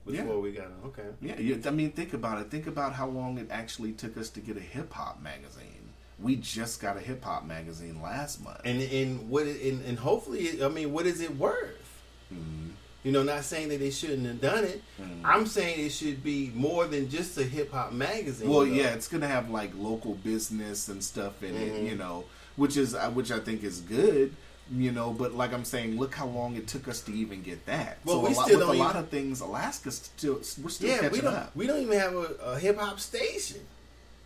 [0.07, 0.41] before yeah.
[0.41, 0.77] we got on.
[0.87, 1.03] Okay.
[1.21, 2.51] Yeah, I mean, think about it.
[2.51, 5.73] Think about how long it actually took us to get a hip hop magazine.
[6.19, 10.63] We just got a hip hop magazine last month, and and what and, and hopefully,
[10.65, 12.03] I mean, what is it worth?
[12.33, 12.71] Mm-hmm.
[13.07, 14.83] You know, not saying that they shouldn't have done it.
[15.01, 15.21] Mm.
[15.23, 18.49] I'm saying it should be more than just a hip hop magazine.
[18.49, 18.65] Well, though.
[18.65, 21.77] yeah, it's gonna have like local business and stuff in mm-hmm.
[21.77, 22.25] it, you know,
[22.57, 24.35] which is uh, which I think is good,
[24.73, 25.13] you know.
[25.13, 27.99] But like I'm saying, look how long it took us to even get that.
[28.05, 30.89] Well, so we a lot, still with a lot of things, Alaska's still we're still
[30.89, 31.55] yeah, catching we don't, up.
[31.55, 33.61] We don't even have a, a hip hop station.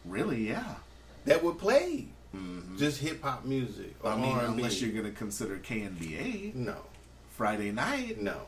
[0.07, 0.49] Really?
[0.49, 0.77] Yeah.
[1.27, 2.79] That would play mm-hmm.
[2.79, 3.95] just hip hop music.
[4.03, 4.47] I mean, R&B.
[4.47, 6.55] unless you're gonna consider KNBA.
[6.55, 6.77] No.
[7.29, 8.23] Friday night.
[8.23, 8.47] No.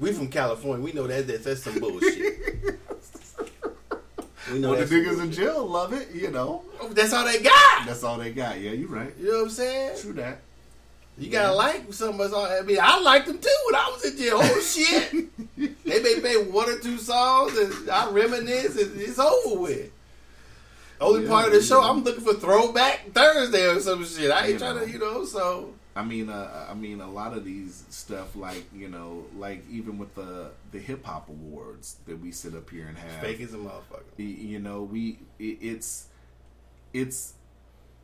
[0.00, 0.82] We from California.
[0.82, 2.38] We know that that's, that's some bullshit.
[4.50, 5.24] we know well, the niggas bullshit.
[5.24, 6.10] in jail love it.
[6.14, 7.86] You know, oh, that's all they got.
[7.86, 8.58] That's all they got.
[8.58, 9.12] Yeah, you're right.
[9.20, 9.98] You know what I'm saying?
[10.00, 10.40] True that.
[11.18, 11.42] You yeah.
[11.42, 12.32] gotta like some of us.
[12.32, 14.38] I mean, I liked them too when I was in jail.
[14.42, 15.12] Oh shit!
[15.84, 19.92] they may play one or two songs, and I reminisce, and it's over with.
[20.98, 24.30] Only yeah, part of the show, I'm looking for Throwback Thursday or some shit.
[24.30, 24.84] I ain't trying know.
[24.86, 25.24] to, you know.
[25.26, 29.64] So I mean, uh, I mean, a lot of these stuff, like you know, like
[29.70, 33.40] even with the the hip hop awards that we sit up here and have, Fake
[33.40, 34.02] as a motherfucker.
[34.18, 36.06] you know, we it, it's
[36.92, 37.34] it's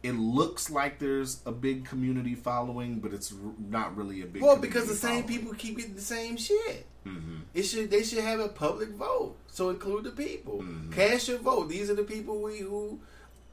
[0.02, 4.42] it looks like there's a big community following, but it's r- not really a big.
[4.42, 6.86] Well, because the same people keep getting the same shit.
[7.06, 7.36] Mm-hmm.
[7.54, 9.36] It should they should have a public vote.
[9.46, 10.60] So include the people.
[10.60, 10.92] Mhm.
[10.92, 11.68] Cast your vote.
[11.68, 13.00] These are the people we who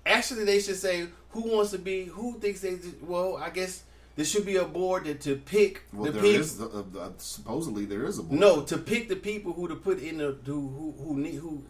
[0.05, 3.83] actually they should say who wants to be who thinks they well, I guess
[4.15, 8.05] there should be a board that to pick Well, the people uh, uh, supposedly there
[8.05, 8.39] is a board.
[8.39, 11.63] No, to pick the people who to put in the who who who need who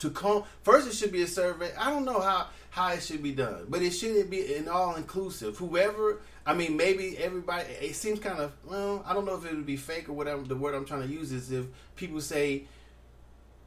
[0.00, 0.88] to come first.
[0.88, 1.72] It should be a survey.
[1.78, 4.96] I don't know how how it should be done, but it shouldn't be an all
[4.96, 5.58] inclusive.
[5.58, 7.68] Whoever, I mean, maybe everybody.
[7.80, 9.04] It seems kind of well.
[9.06, 10.42] I don't know if it would be fake or whatever.
[10.42, 12.64] The word I'm trying to use is if people say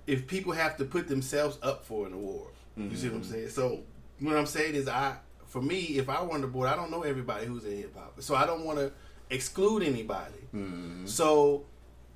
[0.08, 2.52] if people have to put themselves up for an award.
[2.76, 3.50] You see what I'm saying?
[3.50, 3.82] So
[4.20, 5.18] what I'm saying is, I
[5.54, 7.96] for me, if I were on the board, I don't know everybody who's in hip
[7.96, 8.92] hop, so I don't want to
[9.30, 10.34] exclude anybody.
[10.52, 11.08] Mhm.
[11.08, 11.66] So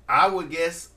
[0.08, 0.88] I would guess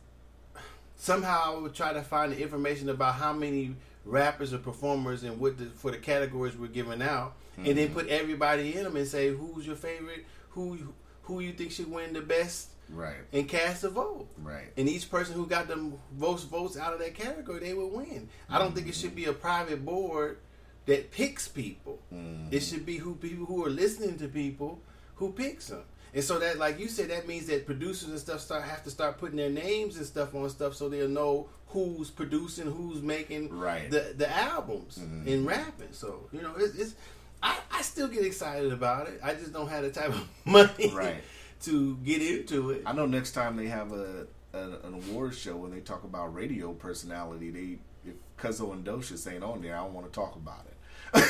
[0.96, 3.76] somehow I would try to find the information about how many
[4.06, 8.08] rappers or performers and what the, for the categories we're giving out, and then put
[8.08, 12.22] everybody in them and say who's your favorite, who who you think should win the
[12.22, 14.28] best, Right, and cast a vote.
[14.40, 14.74] right.
[14.76, 18.28] And each person who got the most votes out of that category, they would win.
[18.50, 20.40] I don't think it should be a private board
[20.86, 22.00] that picks people.
[22.14, 22.52] Mhm.
[22.52, 24.80] It should be who people who are listening to people
[25.16, 25.84] who picks them.
[26.14, 28.90] And so that, like you said, that means that producers and stuff start have to
[28.90, 33.50] start putting their names and stuff on stuff so they'll know who's producing, who's making
[33.58, 33.90] Right.
[33.90, 35.28] the the albums Mhm.
[35.32, 35.94] and rapping.
[35.94, 36.96] So you know, it's, it's
[37.44, 39.20] I, I still get excited about it.
[39.24, 41.24] I just don't have the type of money Right.
[41.64, 42.82] to get into it.
[42.86, 46.34] I know next time they have a, a an award show and they talk about
[46.36, 50.36] radio personality, they if Cuzzo and Docious ain't on there, I don't want to talk
[50.36, 50.71] about it.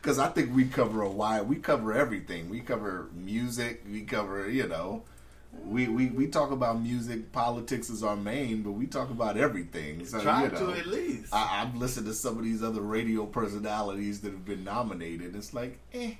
[0.00, 2.50] Because I think we cover a wide, we cover everything.
[2.50, 5.04] We cover music, we cover, you know,
[5.64, 10.04] we, we, we talk about music, politics is our main, but we talk about everything.
[10.04, 11.32] So, Try you know, to at least.
[11.32, 15.36] I, I've listened to some of these other radio personalities that have been nominated.
[15.36, 16.14] It's like, eh.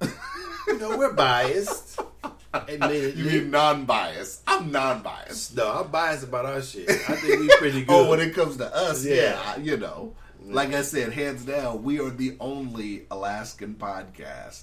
[0.00, 2.00] you know, we're biased.
[2.54, 3.22] Admittedly.
[3.22, 4.44] You mean non-biased?
[4.46, 5.56] I'm non-biased.
[5.58, 6.88] no, I'm biased about our shit.
[6.88, 7.92] I think we pretty good.
[7.94, 9.56] Oh, when it comes to us, yeah, Yeah.
[9.58, 10.14] you know.
[10.46, 14.62] Like I said, hands down, we are the only Alaskan podcast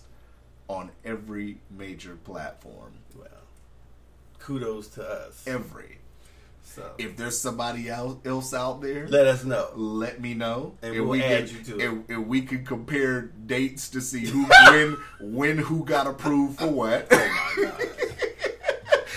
[0.70, 2.94] on every major platform.
[3.18, 3.28] well,
[4.40, 5.44] kudos to us.
[5.46, 5.98] Every.
[6.64, 9.70] So If there's somebody else out there, let us know.
[9.76, 11.86] let me know, And we'll add you to it.
[11.88, 16.68] and, and we can compare dates to see who when when who got approved for
[16.68, 17.08] what.
[17.12, 17.80] Oh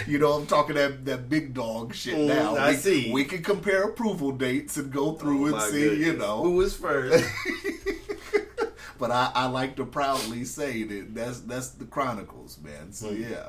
[0.08, 2.56] you know, I'm talking that that big dog shit Mm, now.
[2.56, 3.12] I we, see.
[3.12, 5.94] We can compare approval dates and go through Oh, and see.
[6.04, 7.24] You know, who was first?
[8.98, 12.92] but I, I like to proudly say that that's that's the Chronicles, man.
[12.92, 13.30] So Mhm.
[13.30, 13.48] yeah,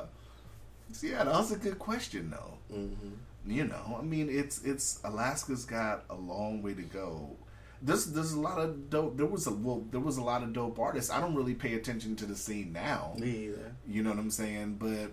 [0.91, 2.57] so, yeah, that was a good question though.
[2.75, 3.13] hmm
[3.45, 7.37] You know, I mean, it's it's Alaska's got a long way to go.
[7.81, 9.15] There's there's a lot of dope.
[9.17, 11.11] There was a well, there was a lot of dope artists.
[11.11, 13.13] I don't really pay attention to the scene now.
[13.17, 13.71] Me either.
[13.87, 14.77] You know what I'm saying?
[14.79, 15.11] But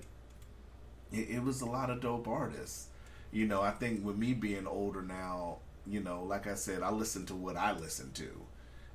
[1.14, 2.88] it, it was a lot of dope artists.
[3.32, 6.90] You know, I think with me being older now, you know, like I said, I
[6.90, 8.28] listen to what I listen to.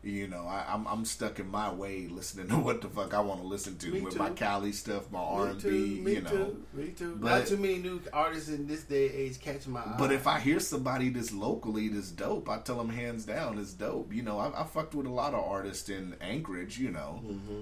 [0.02, 3.20] You know, I, I'm I'm stuck in my way listening to what the fuck I
[3.20, 4.20] want to listen to Me with too.
[4.20, 5.70] my Cali stuff, my R and B.
[5.70, 6.66] You know, too.
[6.74, 7.18] Me too.
[7.20, 9.96] But- Not too many new artists in this day and age catch my eye.
[10.00, 13.74] But if I hear somebody that's locally that's dope, I tell them hands down it's
[13.74, 14.14] dope.
[14.14, 16.80] You know, I, I fucked with a lot of artists in Anchorage.
[16.80, 17.62] You know, hmm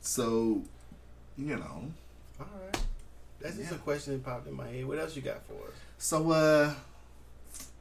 [0.00, 0.62] so
[1.36, 1.84] you know,
[2.40, 2.82] all right,
[3.40, 3.76] that's just Yeah.
[3.76, 4.86] a question that popped in my head.
[4.86, 5.74] What else you got for us?
[5.98, 6.72] so uh,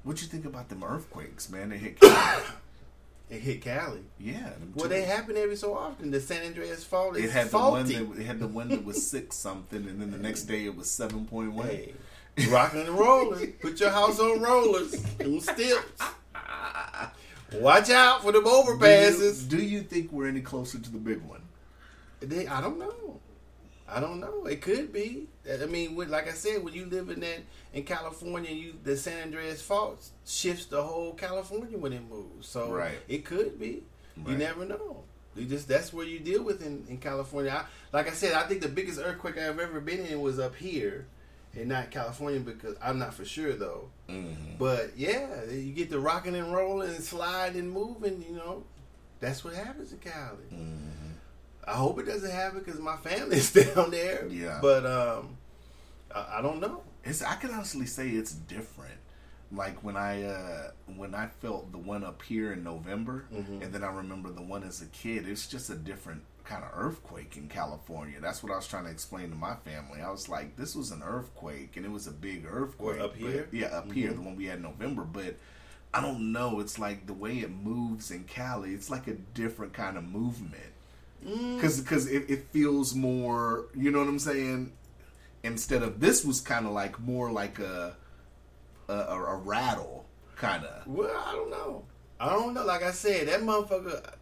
[0.03, 1.69] what you think about them earthquakes, man?
[1.69, 1.99] They hit.
[2.01, 2.43] Cali.
[3.29, 3.99] It hit Cali.
[4.19, 6.11] yeah, Well, they happen every so often.
[6.11, 7.95] The San Andreas fault is It had the one faulty.
[7.95, 10.75] that it had the one that was six something, and then the next day it
[10.75, 11.67] was seven point one.
[11.67, 11.93] Hey,
[12.49, 13.51] rocking and rolling.
[13.53, 16.01] Put your house on rollers and stilts.
[17.53, 19.47] Watch out for them Do you, overpasses.
[19.49, 21.41] do you think we're any closer to the big one?
[22.19, 23.19] They, I don't know.
[23.89, 24.45] I don't know.
[24.45, 25.27] It could be.
[25.49, 27.39] I mean, when, like I said, when you live in that
[27.73, 32.47] in California, you the San Andreas fault shifts the whole California when it moves.
[32.47, 32.99] So Right.
[33.07, 33.83] it could be.
[34.25, 35.03] You never know.
[35.35, 37.51] You just that's where you deal with in, in California.
[37.51, 40.55] I, like I said, I think the biggest earthquake I've ever been in was up
[40.55, 41.05] here,
[41.55, 43.89] and not California because I'm not for sure though.
[44.09, 44.55] Mm-hmm.
[44.57, 48.25] But yeah, you get the rocking and rolling and sliding and moving.
[48.27, 48.63] You know,
[49.19, 50.37] that's what happens in Cali.
[50.51, 51.11] Mm-hmm.
[51.67, 54.25] I hope it doesn't happen because my family's down there.
[54.29, 54.59] Yeah.
[54.61, 55.37] But um,
[56.15, 56.81] I, I don't know.
[57.03, 58.93] It's I can honestly say it's different.
[59.51, 63.63] Like when I uh when I felt the one up here in November, Mhm.
[63.63, 65.27] and then I remember the one as a kid.
[65.27, 68.19] It's just a different kind of earthquake in California.
[68.21, 70.01] That's what I was trying to explain to my family.
[70.01, 72.99] I was like, this was an earthquake, and it was a big earthquake.
[73.01, 73.47] Up but- here?
[73.51, 75.03] yeah, up here, the one we had in November.
[75.03, 75.35] But
[75.93, 76.59] I don't know.
[76.61, 78.73] It's like the way it moves in Cali.
[78.73, 80.73] It's like a different kind of movement.
[81.27, 81.55] Mm.
[81.55, 83.65] Because because it, it feels more.
[83.75, 84.71] You know what I'm saying?
[85.43, 87.95] Instead of this was kind of like more like a
[88.87, 90.87] a, a, rattle kind of.
[90.87, 91.83] Well, I don't know.
[92.19, 92.65] I don't know.
[92.65, 94.13] Like I said, that motherfucker.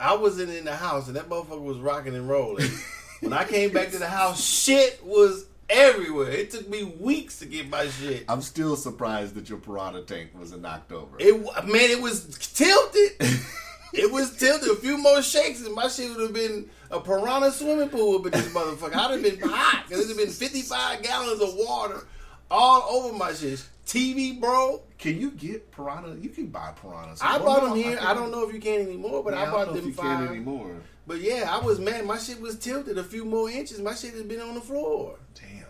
[0.00, 2.68] I wasn't in the house, and that motherfucker was rocking and rolling.
[3.20, 6.30] when I came back to the house, shit was everywhere.
[6.30, 8.24] It took me weeks to get my shit.
[8.28, 11.16] I'm still surprised that your piranha tank wasn't knocked over.
[11.18, 13.12] It man, it was tilted.
[13.94, 14.70] it was tilted.
[14.70, 18.18] A few more shakes, and my shit would have been a piranha swimming pool.
[18.20, 22.06] But this motherfucker, I'd have been hot because it'd have been 55 gallons of water
[22.50, 23.64] all over my shit.
[23.86, 24.80] TV, bro.
[24.98, 26.16] Can you get piranha?
[26.20, 27.20] You can buy piranhas.
[27.22, 27.98] I bought them here.
[28.00, 29.88] I don't know if you can anymore, but Yeah, I don't bought know if them
[29.88, 30.18] you five.
[30.20, 30.76] can anymore.
[31.06, 32.06] But yeah, I was mad.
[32.06, 33.78] My shit was tilted a few more inches.
[33.80, 35.16] My shit has been on the floor.
[35.34, 35.66] Damn.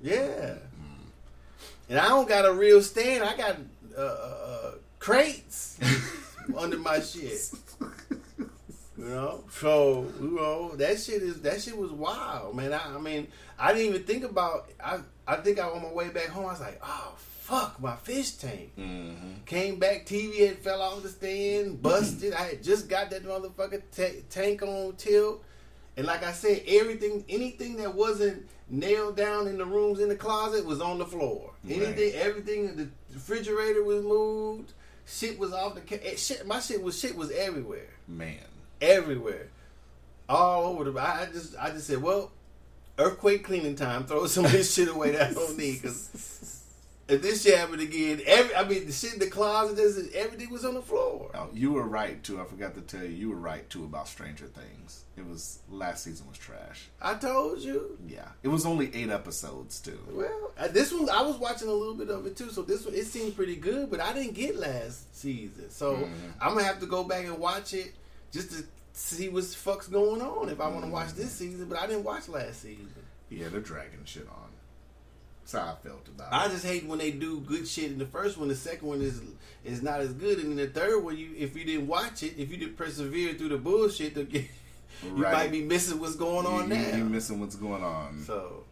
[0.00, 0.54] Yeah.
[1.88, 3.22] And I don't got a real stand.
[3.22, 3.56] I got
[3.96, 5.78] uh, uh, uh, crates
[6.56, 7.38] under my shit.
[9.02, 12.72] You know, so you know that shit is that shit was wild, man.
[12.72, 13.26] I, I mean,
[13.58, 14.68] I didn't even think about.
[14.82, 16.46] I I think I on my way back home.
[16.46, 18.70] I was like, oh fuck, my fish tank.
[18.78, 19.42] Mm-hmm.
[19.44, 22.32] Came back, TV had fell off the stand, busted.
[22.32, 25.42] I had just got that motherfucker ta- tank on tilt,
[25.96, 30.16] and like I said, everything, anything that wasn't nailed down in the rooms in the
[30.16, 31.50] closet was on the floor.
[31.64, 31.82] Right.
[31.82, 34.72] Anything, everything, the refrigerator was moved.
[35.06, 35.80] Shit was off the.
[35.80, 38.38] Ca- eh, shit, my shit was shit was everywhere, Man.
[38.82, 39.48] Everywhere,
[40.28, 41.00] all over the.
[41.00, 42.32] I just, I just said, well,
[42.98, 44.04] earthquake cleaning time.
[44.04, 46.58] Throw some of this shit away that I don't need because.
[47.08, 50.50] If this shit happened again, every I mean the shit in the closet, this, everything
[50.50, 51.30] was on the floor.
[51.34, 52.40] Oh, you were right too.
[52.40, 53.08] I forgot to tell you.
[53.10, 55.02] You were right too about Stranger Things.
[55.16, 56.86] It was last season was trash.
[57.02, 57.98] I told you.
[58.08, 59.98] Yeah, it was only eight episodes too.
[60.10, 62.94] Well, this one I was watching a little bit of it too, so this one
[62.94, 66.10] it seemed pretty good, but I didn't get last season, so Mhm.
[66.40, 67.92] I'm gonna have to go back and watch it
[68.32, 71.66] just to see what the fuck's going on if I want to watch this season.
[71.68, 72.92] But I didn't watch last season.
[73.30, 74.48] Yeah, they're dragging shit on.
[75.42, 76.50] That's how I felt about I it.
[76.50, 78.48] just hate when they do good shit in the first one.
[78.48, 79.20] The second one is
[79.64, 82.34] is not as good, and then the third one, you if you didn't watch it,
[82.38, 84.42] if you didn't persevere through the bullshit, to get,
[85.04, 85.32] you Right.
[85.32, 86.88] might be missing what's going on you, now.
[86.92, 88.22] You, you missing what's going on.
[88.24, 88.64] so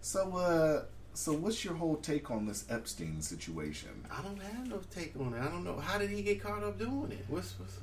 [0.00, 0.82] So, uh,
[1.18, 3.90] so what's your whole take on this Epstein situation?
[4.08, 5.42] I don't have no take on it.
[5.42, 7.24] I don't know how did he get caught up doing it.
[7.26, 7.76] What's what's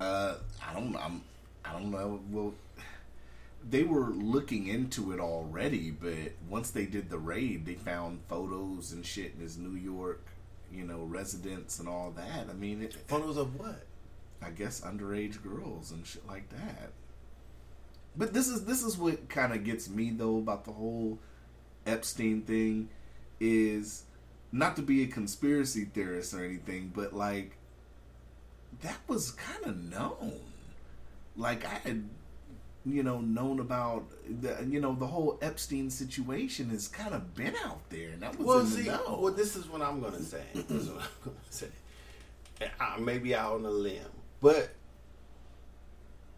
[0.00, 0.34] Uh,
[0.68, 0.96] I don't.
[0.96, 1.22] I'm.
[1.64, 2.20] I don't know.
[2.32, 2.54] Well,
[3.70, 8.90] they were looking into it already, but once they did the raid, they found photos
[8.90, 10.26] and shit in his New York,
[10.72, 12.48] you know, residence and all that.
[12.50, 13.84] I mean, it, photos of what?
[14.42, 16.90] I guess underage girls and shit like that.
[18.16, 21.20] But this is this is what kind of gets me though about the whole
[21.86, 22.88] Epstein thing
[23.40, 24.04] is
[24.52, 27.56] not to be a conspiracy theorist or anything, but like
[28.82, 30.40] that was kind of known.
[31.36, 32.08] Like I had
[32.84, 34.04] you know known about
[34.40, 38.36] the you know the whole Epstein situation has kind of been out there and that
[38.38, 40.42] was Well, see, well, this is what I'm gonna say.
[40.54, 41.68] this is what I'm gonna say.
[42.60, 44.02] And I may be out on a limb,
[44.40, 44.70] but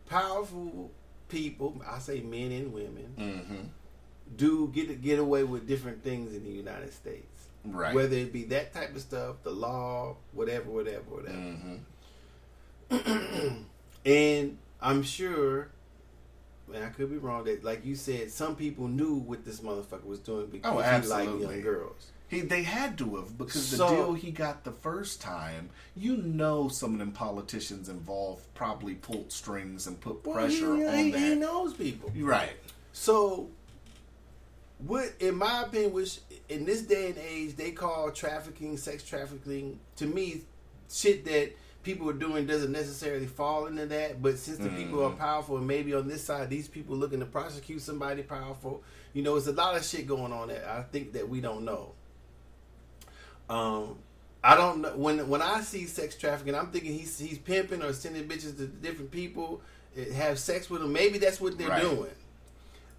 [0.09, 0.91] powerful
[1.29, 3.67] people, I say men and women, mm-hmm.
[4.37, 7.27] Do get get away with different things in the United States.
[7.65, 7.95] Right.
[7.95, 11.39] Whether it be that type of stuff, the law, whatever, whatever, whatever.
[12.91, 13.63] mm-hmm.
[14.07, 15.71] And I'm sure,
[16.73, 20.05] and I could be wrong, that like you said, some people knew what this motherfucker
[20.05, 22.11] was doing because Oh, he liked young girls.
[22.29, 26.69] He, they had to have because the deal he got the first time, you know,
[26.69, 31.11] some of them politicians involved probably pulled strings and put Well, pressure he, on he,
[31.13, 31.19] that.
[31.19, 32.11] he knows people.
[32.15, 32.57] Right.
[32.93, 33.49] So,
[34.79, 39.79] what, in my opinion, which in this day and age they call trafficking, sex trafficking,
[39.97, 40.43] to me,
[40.91, 44.21] shit that people are doing doesn't necessarily fall into that.
[44.23, 45.19] But since the people are Mhm.
[45.19, 48.83] powerful, and maybe on this side, these people looking to prosecute somebody powerful,
[49.13, 51.65] you know, it's a lot of shit going on that I think that we don't
[51.65, 51.93] know.
[53.49, 53.99] Um,
[54.43, 57.93] I don't know when when I see sex trafficking, I'm thinking he's he's pimping or
[57.93, 59.61] sending bitches to different people,
[59.97, 60.93] eh, have sex with them.
[60.93, 61.83] Maybe that's what they're Right.
[61.83, 62.11] doing.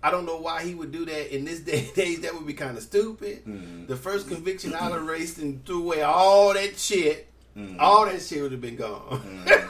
[0.06, 2.22] I don't know why he would do that in this day and age.
[2.22, 3.44] That would be kind of stupid.
[3.46, 3.88] Mhm.
[3.88, 7.28] The first conviction, I erased and threw away all that shit.
[7.58, 7.78] Mhm.
[7.80, 9.22] All that shit would have been gone.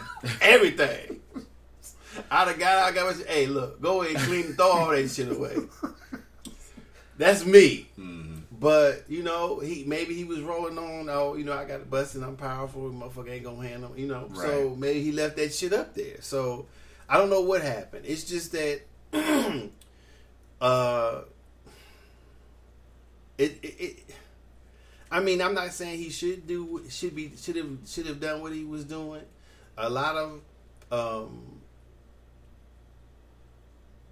[0.42, 1.22] Everything.
[2.32, 5.32] I'd have got I got Hey, look, go ahead and clean, throw all that shit
[5.32, 5.56] away.
[7.18, 7.88] That's me.
[7.98, 8.42] Mhm.
[8.60, 11.08] But you know, he maybe he was rolling on.
[11.10, 12.90] Oh, you know, I got a bust and I'm powerful.
[12.90, 13.94] Motherfucker ain't gonna handle.
[13.96, 16.18] You know, so maybe he left that shit up there.
[16.22, 16.66] So
[17.08, 18.06] I don't know what happened.
[18.06, 18.82] It's just that,
[20.62, 21.22] uh,
[23.38, 23.99] it, it, it.
[25.12, 28.41] I mean, I'm not saying he should do should be should have should have done
[28.41, 29.22] what he was doing.
[29.78, 30.41] A lot of,
[30.91, 31.60] um,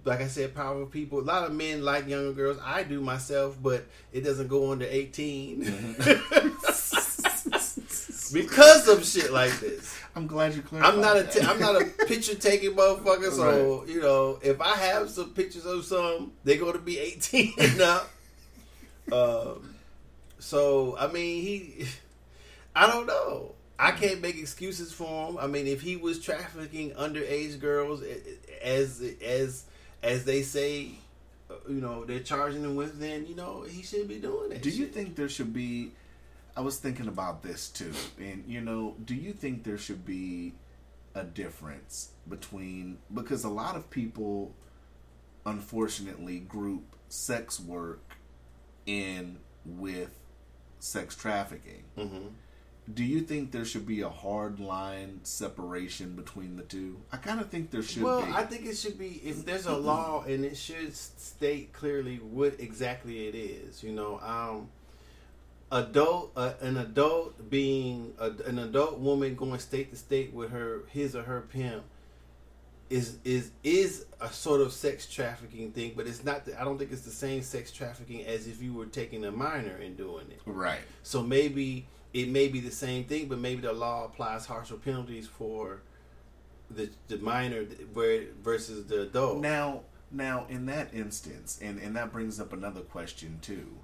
[0.04, 1.20] like I said, powerful people.
[1.20, 2.58] A lot of men like younger girls.
[2.62, 5.96] I do myself, but it doesn't go under 18
[8.34, 9.98] because of shit like this.
[10.16, 10.94] I'm glad you clarified.
[10.94, 11.32] I'm not a that.
[11.32, 13.32] t- I'm not a picture taking motherfucker.
[13.32, 17.54] So you know, if I have some pictures of some, they're going to be 18
[17.58, 18.10] and up.
[19.12, 19.74] Um,
[20.38, 21.86] so I mean, he,
[22.76, 23.52] I don't know.
[23.78, 25.38] I can't make excuses for him.
[25.38, 28.02] I mean, if he was trafficking underage girls,
[28.62, 29.64] as as
[30.02, 30.90] as they say,
[31.50, 34.62] uh, you know, they're charging him with, then you know he should be doing it.
[34.62, 35.92] Do you think there should be?
[36.56, 40.54] I was thinking about this too, and you know, do you think there should be
[41.14, 44.52] a difference between because a lot of people,
[45.46, 48.16] unfortunately, group sex work
[48.86, 50.10] in with
[50.80, 51.84] sex trafficking.
[51.96, 52.26] Mm-hmm.
[52.92, 57.00] Do you think there should be a hard line separation between the two?
[57.10, 58.30] I kind of think there should well, be.
[58.30, 62.60] I think it should be if there's a law and it should state clearly what
[62.60, 63.82] exactly it is.
[63.82, 64.68] You know, um,
[65.74, 70.84] adult uh, an adult being a, an adult woman going state to state with her
[70.88, 71.84] his or her pimp
[72.90, 76.44] is is is a sort of sex trafficking thing, but it's not.
[76.44, 79.32] The, I don't think it's the same sex trafficking as if you were taking a
[79.32, 80.40] minor and doing it.
[80.46, 80.80] right.
[81.02, 85.26] So maybe it may be the same thing, but maybe the law applies harsher penalties
[85.26, 85.82] for
[86.70, 87.64] the the minor
[87.94, 89.40] where versus the adult.
[89.40, 89.80] Now,
[90.12, 93.78] now in that instance, and and that brings up another question too.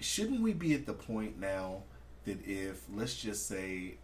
[0.00, 1.82] Shouldn't we be at the point now
[2.24, 3.94] that if let's just say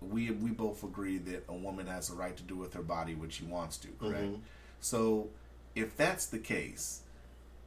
[0.00, 3.14] we we both agree that a woman has a right to do with her body
[3.14, 4.24] what she wants to, correct?
[4.24, 4.40] Mhm.
[4.80, 5.28] So,
[5.74, 7.02] if that's the case,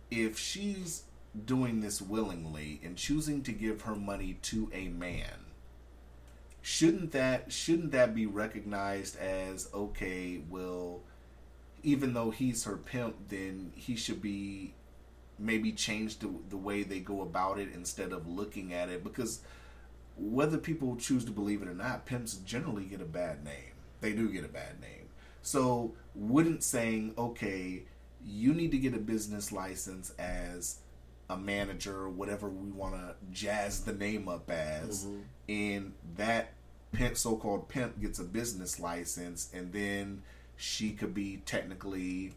[0.10, 1.04] if she's
[1.46, 5.46] doing this willingly and choosing to give her money to a man,
[6.62, 10.42] shouldn't that shouldn't that be recognized as okay?
[10.50, 11.02] Well,
[11.84, 14.74] even though he's her pimp, then he should be
[15.40, 19.42] maybe change the the way they go about it instead of looking at it because
[20.18, 23.74] whether people choose to believe it or not, pimps generally get a bad name.
[24.02, 25.10] They do get a bad name.
[25.42, 27.84] So, wouldn't saying, okay,
[28.26, 30.80] you need to get a business license as
[31.30, 35.20] a manager or whatever we want to jazz the name up as, mm-hmm.
[35.50, 36.54] and that
[36.92, 40.22] pimp, so called pimp gets a business license, and then
[40.56, 42.34] she could be technically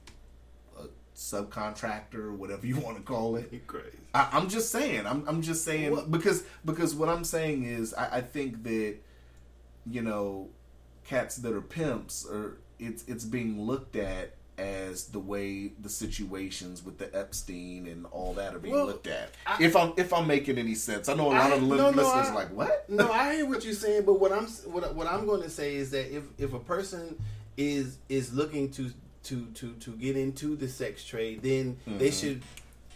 [1.17, 3.67] subcontractor, whatever you want to call it.
[3.67, 3.87] Crazy.
[4.15, 5.07] I, I'm just saying.
[5.07, 6.11] I'm, I'm just saying What?
[6.11, 8.97] because because what I'm saying is I, I think that
[9.91, 10.49] you know
[11.05, 16.83] cats that are pimps are it's it's being looked at as the way the situations
[16.83, 19.31] with the Epstein and all that are being Well, looked at.
[19.47, 21.77] I- if I'm if I'm making any sense, I know a lot I- of no,
[21.77, 22.89] no, listeners I- are like what?
[22.89, 25.77] no, I hear what you're saying, but what I'm what, what I'm going to say
[25.77, 27.17] is that if if a person
[27.59, 28.91] is is looking to
[29.27, 32.43] to to to get into the sex trade, then they should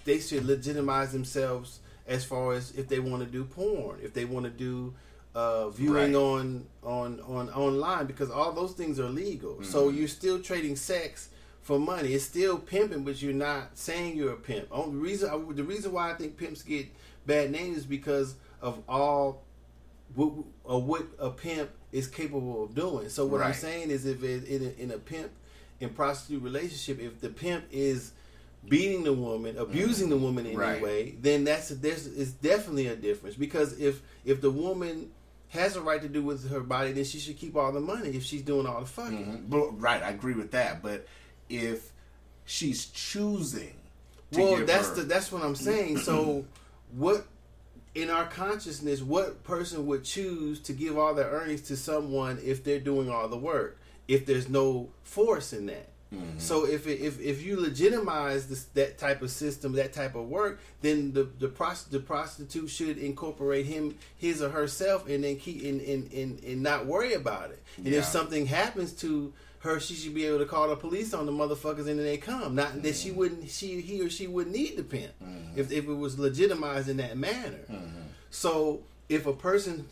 [0.05, 4.25] they should legitimize themselves as far as if they want to do porn, if they
[4.25, 4.95] want to do
[5.35, 6.15] uh, viewing Right.
[6.15, 9.63] on on on online, because all those things are legal.
[9.63, 11.29] So you're still trading sex
[11.63, 12.15] for money.
[12.15, 14.67] It's still pimping, but you're not saying you're a pimp.
[14.73, 16.87] Only reason the reason why I think pimps get
[17.27, 19.43] bad names is because of all
[20.15, 20.33] what,
[20.65, 23.09] what a pimp is capable of doing.
[23.09, 25.31] So what I'm saying is, if it, in, a, in a pimp
[25.81, 28.13] and prostitute relationship, if the pimp is
[28.69, 30.75] beating the woman, abusing the woman in Right.
[30.77, 33.37] any way, then that's there's it's definitely a difference.
[33.37, 35.11] Because if if the woman
[35.49, 38.11] has a right to do with her body, then she should keep all the money
[38.11, 39.19] if she's doing all the fucking.
[39.49, 39.51] Mhm.
[39.51, 40.81] But, right, I agree with that.
[40.83, 41.07] But
[41.49, 41.91] if
[42.45, 43.75] she's choosing,
[44.33, 45.99] Well, that's her- the that's what I'm saying.
[45.99, 46.45] So,
[46.97, 47.27] what
[47.97, 52.63] in our consciousness, what person would choose to give all their earnings to someone if
[52.63, 53.79] they're doing all the work?
[54.11, 55.89] If there's no force in that.
[56.13, 56.39] Mm-hmm.
[56.39, 60.29] So if it, if if you legitimize this that type of system, that type of
[60.29, 65.37] work, then the the, prost- the prostitute should incorporate him, his or herself, and then
[65.37, 67.63] keep and and, and, and not worry about it.
[67.77, 68.01] And Yeah.
[68.01, 71.33] if something happens to her, she should be able to call the police on the
[71.33, 72.57] motherfuckers, and then they come.
[72.57, 73.19] Not that she mm-hmm.
[73.19, 75.61] wouldn't, she he or she wouldn't need the pimp mm-hmm.
[75.61, 77.65] if if it was legitimized in that manner.
[77.71, 78.01] Mm-hmm.
[78.31, 79.87] So if a person,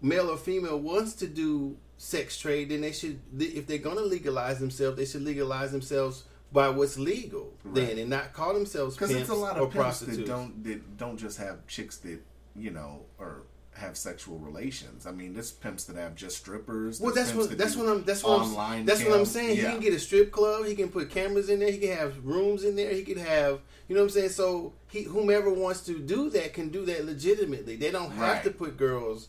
[0.00, 3.20] male or female, wants to do sex trade, then they should.
[3.38, 8.10] If they're going to legalize themselves, they should legalize themselves by what's legal then, and
[8.10, 11.16] not call themselves Because pimps it's a lot or of pimps that don't that don't
[11.16, 12.20] just have chicks that
[12.54, 13.42] you know or
[13.74, 15.06] have sexual relations.
[15.06, 17.00] I mean, there's pimps that have just strippers.
[17.00, 19.56] Well, that's what that that's what I'm that's what online I'm that's what I'm saying.
[19.56, 20.66] He can get a strip club.
[20.66, 21.70] He can put cameras in there.
[21.70, 22.92] He can have rooms in there.
[22.92, 24.30] He can have you know what I'm saying.
[24.30, 27.76] So he whomever wants to do that can do that legitimately.
[27.76, 28.44] They don't have Right.
[28.44, 29.28] to put girls.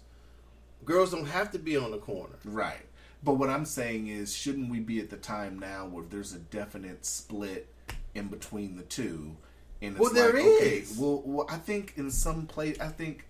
[0.85, 2.35] Girls don't have to be on the corner.
[2.45, 2.85] Right.
[3.23, 6.39] But what I'm saying is, shouldn't we be at the time now where there's a
[6.39, 7.67] definite split
[8.15, 9.35] in between the two?
[9.81, 13.25] And it's Well, there like, okay, well, well, I think in some place, I think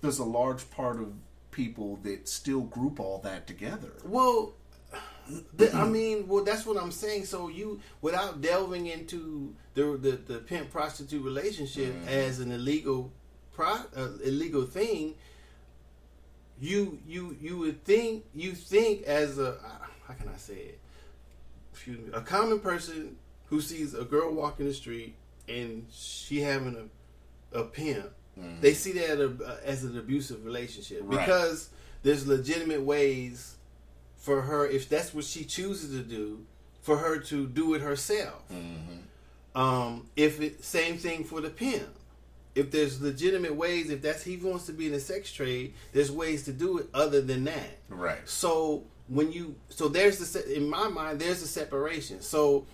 [0.00, 1.12] there's a large part of
[1.52, 3.92] people that still group all that together.
[4.04, 4.54] Well,
[5.54, 7.24] the, I mean, well, that's what I'm saying.
[7.24, 12.08] So you, without delving into the the, the pimp prostitute relationship Mm-hmm.
[12.08, 13.12] as an illegal
[13.52, 15.14] pro, uh, illegal thing,
[16.60, 19.56] you you you would think you think as a
[20.06, 20.78] how can I say it?
[21.72, 25.14] Excuse me, a common person who sees a girl walking the street
[25.48, 26.76] and she having
[27.54, 28.60] a a pimp, mm-hmm.
[28.60, 31.20] they see that a, uh, as an abusive relationship Right.
[31.20, 31.70] because
[32.02, 33.56] there's legitimate ways
[34.16, 36.44] for her if that's what she chooses to do
[36.80, 38.42] for her to do it herself.
[38.52, 39.60] Mm-hmm.
[39.60, 41.95] Um, if it same thing for the pimp.
[42.56, 46.10] If there's legitimate ways, if that's he wants to be in the sex trade, there's
[46.10, 47.78] ways to do it other than that.
[47.88, 48.18] Right.
[48.24, 52.22] So when you so there's the in my mind there's a separation.
[52.22, 52.66] So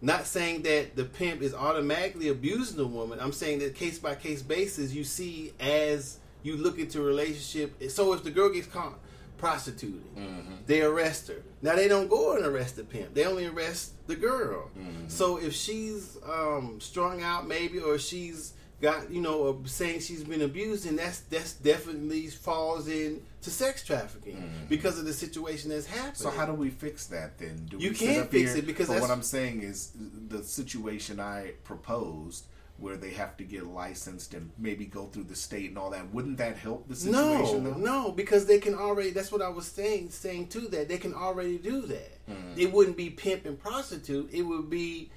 [0.00, 3.20] not saying that the pimp is automatically abusing the woman.
[3.20, 7.90] I'm saying that case by case basis you see as you look into a relationship.
[7.90, 8.98] So if the girl gets caught
[9.36, 11.42] prostituting, they arrest her.
[11.62, 13.14] Now they don't go and arrest the pimp.
[13.14, 14.70] They only arrest the girl.
[15.08, 20.24] So if she's um, strung out maybe or she's got you know uh, saying she's
[20.24, 25.70] been abused and that's that's definitely falls in to sex trafficking because of the situation
[25.70, 26.14] that's happening.
[26.14, 27.66] So how do we fix that then?
[27.70, 29.92] Do You we can't fix it because but what I'm saying is
[30.28, 32.46] the situation I proposed
[32.78, 36.14] where they have to get licensed and maybe go through the state and all that.
[36.14, 37.64] Wouldn't that help the No, situation?
[37.64, 37.74] though?
[37.74, 39.10] no, because they can already.
[39.10, 40.10] That's what I was saying.
[40.10, 42.26] Saying to that, they can already do that.
[42.30, 42.60] Mm-hmm.
[42.60, 44.30] It wouldn't be pimp and prostitute.
[44.32, 45.10] It would be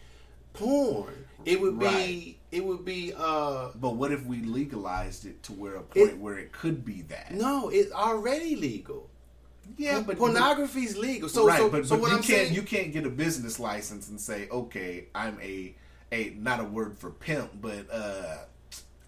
[0.54, 1.26] porn.
[1.46, 2.40] It would be.
[2.52, 3.14] It would be.
[3.18, 6.84] uh But what if we legalized it to where a point It- where it could
[6.84, 7.32] be that?
[7.34, 9.10] No, it's already legal.
[9.78, 11.30] Yeah, but pornography's legal.
[11.30, 13.60] So, right, so, but, so but you I'm can't saying, you can't get a business
[13.60, 15.76] license and say, okay, I'm a
[16.12, 18.38] a not a word for pimp, but uh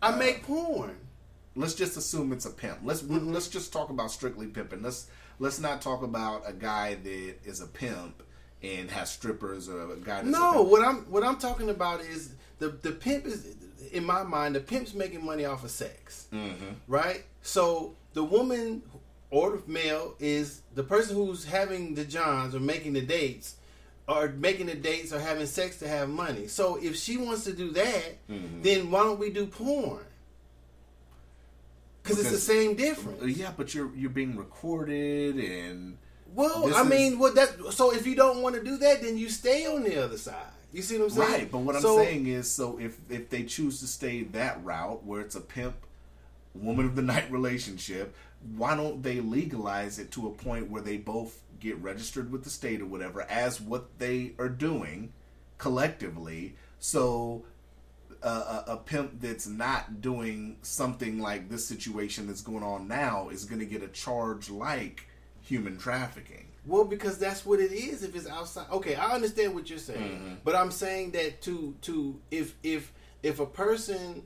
[0.01, 0.95] I make porn.
[1.55, 2.79] let's just assume it's a pimp.
[2.83, 3.33] Let's Mm-hmm.
[3.33, 4.81] let's just talk about strictly pimping.
[4.83, 5.07] Let's
[5.39, 8.23] let's not talk about a guy that is a pimp
[8.63, 12.01] and has strippers or a guy that's a No, what I'm what I'm talking about
[12.01, 13.55] is the the pimp is
[13.91, 16.65] in my mind the pimp's making money off of sex, Mm-hmm.
[16.87, 17.25] right?
[17.41, 18.81] So the woman
[19.29, 23.55] or the male is the person who's having the johns or making the dates
[24.07, 26.47] or making the dates or having sex to have money.
[26.47, 28.61] So if she wants to do that, Mm-hmm.
[28.61, 30.05] then why don't we do porn?
[32.01, 33.23] Because it's the same difference.
[33.37, 35.97] Yeah, but you're you're being recorded and
[36.33, 37.73] Well, This I is- mean, what that?
[37.73, 40.35] So if you don't want to do that, then you stay on the other side.
[40.71, 41.31] You see what I'm saying?
[41.31, 41.51] right.
[41.51, 45.21] But what I'm saying is, so if if they choose to stay that route where
[45.21, 45.75] it's a pimp
[46.55, 48.15] woman of the night relationship,
[48.55, 52.49] why don't they legalize it to a point where they both get registered with the
[52.49, 55.13] state or whatever as what they are doing
[55.59, 56.55] collectively?
[56.79, 57.45] So
[58.21, 63.45] a, a pimp that's not doing something like this situation that's going on now is
[63.45, 65.07] going to get a charge like
[65.43, 66.47] human trafficking.
[66.65, 68.03] Well, because that's what it is.
[68.03, 70.33] If it's outside, okay, I understand what you're saying, Mm-hmm.
[70.43, 72.91] but I'm saying that to to if if
[73.21, 74.23] if a person,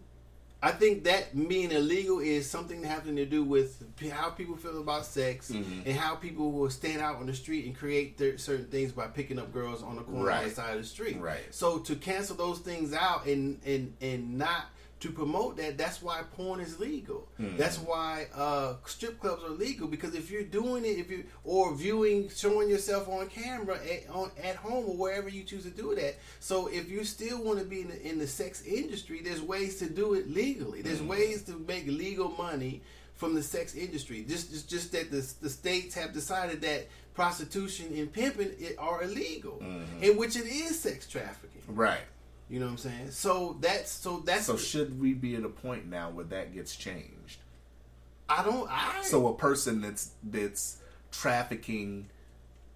[0.61, 5.05] I think that being illegal is something having to do with how people feel about
[5.07, 5.81] sex Mm-hmm.
[5.89, 9.07] and how people will stand out on the street and create their certain things by
[9.07, 10.49] picking up girls on the corner on Right.
[10.49, 11.19] the side of the street.
[11.19, 11.41] Right.
[11.49, 14.65] So to cancel those things out and and and not
[14.99, 17.27] to promote that, that's why porn is legal.
[17.37, 17.55] Hmm.
[17.55, 21.75] That's why uh, strip clubs are legal because if you're doing it, if you or
[21.75, 25.93] viewing, showing yourself on camera at, on at home or wherever you choose to do
[25.95, 26.15] that.
[26.39, 29.77] So if you still want to be in the, in the sex industry, there's ways
[29.79, 30.81] to do it legally.
[30.81, 31.09] There's Hmm.
[31.09, 32.81] ways to make legal money
[33.15, 34.25] from the sex industry.
[34.27, 39.03] Just just, just that the, the states have decided that prostitution and pimping it are
[39.03, 39.59] illegal,
[40.01, 41.61] in which it is sex trafficking.
[41.67, 42.01] Right.
[42.49, 43.11] You know what I'm saying?
[43.11, 46.75] So that's so that's So should we be at a point now where that gets
[46.75, 47.39] changed?
[48.29, 50.77] I don't I So a person that's that's
[51.11, 52.09] trafficking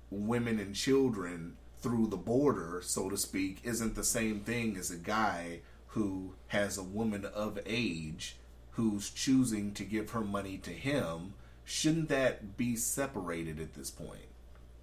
[0.10, 4.98] women and children through the border, so to speak, isn't the same thing as a
[4.98, 8.38] guy who has a woman of age
[8.72, 11.34] who's choosing to give her money to him.
[11.64, 14.31] Shouldn't that be separated at this point?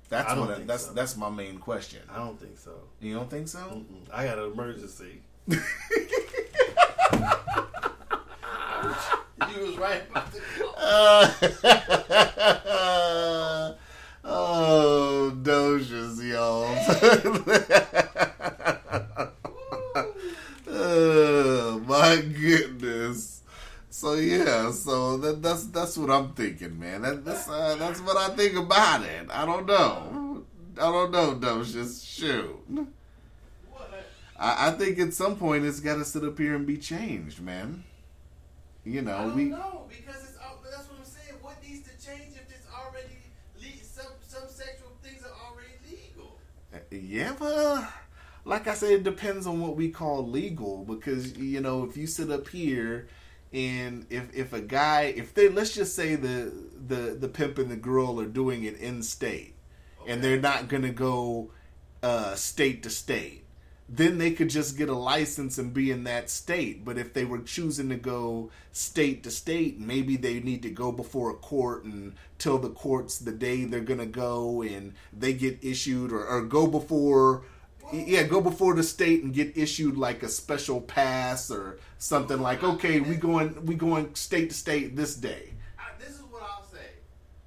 [0.08, 0.92] That's what I, that's so.
[0.94, 2.00] that's my main question.
[2.10, 2.72] I don't think so.
[3.00, 3.58] You don't think so?
[3.58, 4.08] Mm-mm.
[4.12, 5.20] I got an emergency.
[5.48, 5.58] you
[9.60, 10.40] was right about the
[10.78, 11.30] Uh,
[14.24, 16.64] oh, Docious y'all.
[20.68, 22.77] oh, my goodness.
[23.98, 27.02] So yeah, so that, that's that's what I'm thinking, man.
[27.02, 29.26] That, that's uh, that's what I think about it.
[29.28, 30.44] I don't know.
[30.80, 32.06] I don't know, Docious.
[32.06, 32.62] Shoot.
[34.38, 37.40] I, I think at some point it's got to sit up here and be changed,
[37.40, 37.82] man.
[38.84, 40.38] You know, I don't we know because it's
[40.70, 41.38] that's what I'm saying.
[41.42, 43.18] What needs to change if it's already
[43.56, 46.38] le- some some sexual things are already legal?
[46.92, 47.84] Yeah, but
[48.44, 52.06] like I said, it depends on what we call legal because you know if you
[52.06, 53.08] sit up here
[53.52, 56.52] and if if a guy if they let's just say the
[56.86, 59.54] the the pimp and the girl are doing it in state
[60.06, 61.50] and they're not gonna go
[62.02, 63.44] uh, state to state,
[63.88, 66.84] then they could just get a license and be in that state.
[66.84, 70.92] But if they were choosing to go state to state, maybe they need to go
[70.92, 75.58] before a court and tell the courts the day they're gonna go and they get
[75.62, 77.42] issued or, or go before
[77.92, 82.62] yeah, go before the state and get issued like a special pass or something like,
[82.62, 85.52] okay, we going we going state to state this day.
[85.78, 86.90] I, this is what I'll say.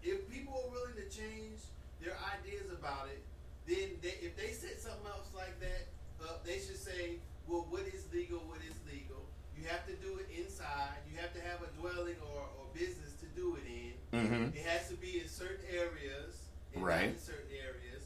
[0.03, 1.59] If people are willing to change
[2.03, 3.21] their ideas about it,
[3.67, 5.87] then they, if they said something else like that,
[6.23, 7.17] uh, they should say,
[7.47, 9.23] well, what is legal, what is legal.
[9.57, 10.97] You have to do it inside.
[11.11, 13.93] You have to have a dwelling or, or business to do it in.
[14.11, 14.57] Mm-hmm.
[14.57, 16.49] It has to be in certain areas.
[16.73, 17.09] and not Right.
[17.13, 18.03] In certain areas.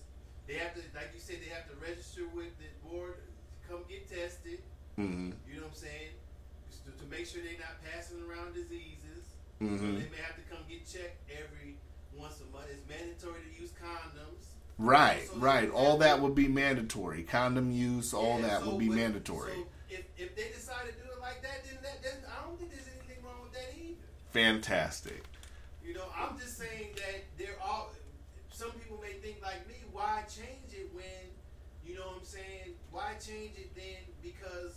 [0.48, 3.82] They have to, like you said, they have to register with the board to come
[3.90, 4.62] get tested.
[4.98, 5.32] Mm-hmm.
[5.50, 6.12] You know what I'm saying?
[6.86, 9.24] To, to make sure they're not passing around diseases.
[9.62, 9.80] Mhm.
[10.04, 11.78] They may have to come get checked every
[12.16, 12.68] once a month.
[12.72, 14.46] It's mandatory to use condoms.
[14.78, 15.70] Right, So- right.
[15.72, 17.24] All that would be mandatory.
[17.24, 19.54] Condom use, all Yeah, that so would be when- mandatory.
[19.54, 22.58] So if, if they decide to do it like that, then that, then I don't
[22.60, 23.96] think there's anything wrong with that either.
[24.32, 25.24] Fantastic.
[25.84, 27.88] You know, I'm just saying that there are
[28.52, 31.04] some people may think like me, why change it when
[31.86, 32.76] you know what I'm saying?
[32.92, 34.74] Why change it then because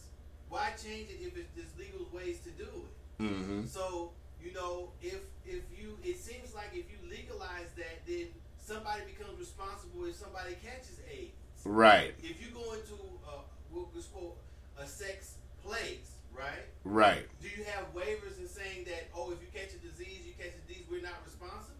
[0.48, 3.22] why change it if it's, there's legal ways to do it?
[3.22, 3.66] Mm-hmm.
[3.66, 8.28] So you know, if if you, it seems like if you legalize that, then
[8.58, 11.32] somebody becomes responsible if somebody catches AIDS.
[11.64, 12.94] Right, If you go into
[13.26, 13.42] a,
[13.72, 14.36] we'll quote
[14.80, 15.34] a sex
[15.64, 16.64] place, right?
[16.84, 17.26] right.
[17.42, 20.54] Do you have waivers in saying that oh, if you catch a disease, you catch
[20.54, 21.74] a disease, we're not responsible?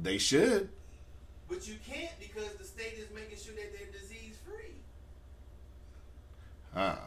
[0.00, 0.68] They should.
[1.48, 4.74] But you can't because the state is making sure that they're disease free.
[6.74, 6.98] Ah,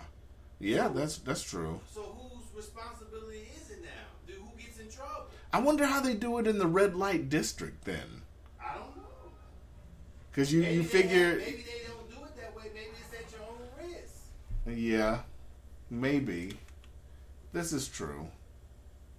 [0.60, 1.80] yeah, that's that's true.
[1.94, 3.90] So whose responsibility is it now?
[4.28, 5.26] Do who gets in trouble?
[5.54, 8.22] I wonder how they do it in the red light district then,
[8.62, 9.04] I don't know.
[10.32, 12.66] because you Maybe you figure, have- maybe they don't do it that way.
[12.74, 13.58] Maybe it's at your own
[13.92, 14.78] risk.
[14.78, 15.20] yeah,
[15.90, 16.58] maybe
[17.54, 18.28] this is true.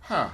[0.01, 0.31] Huh?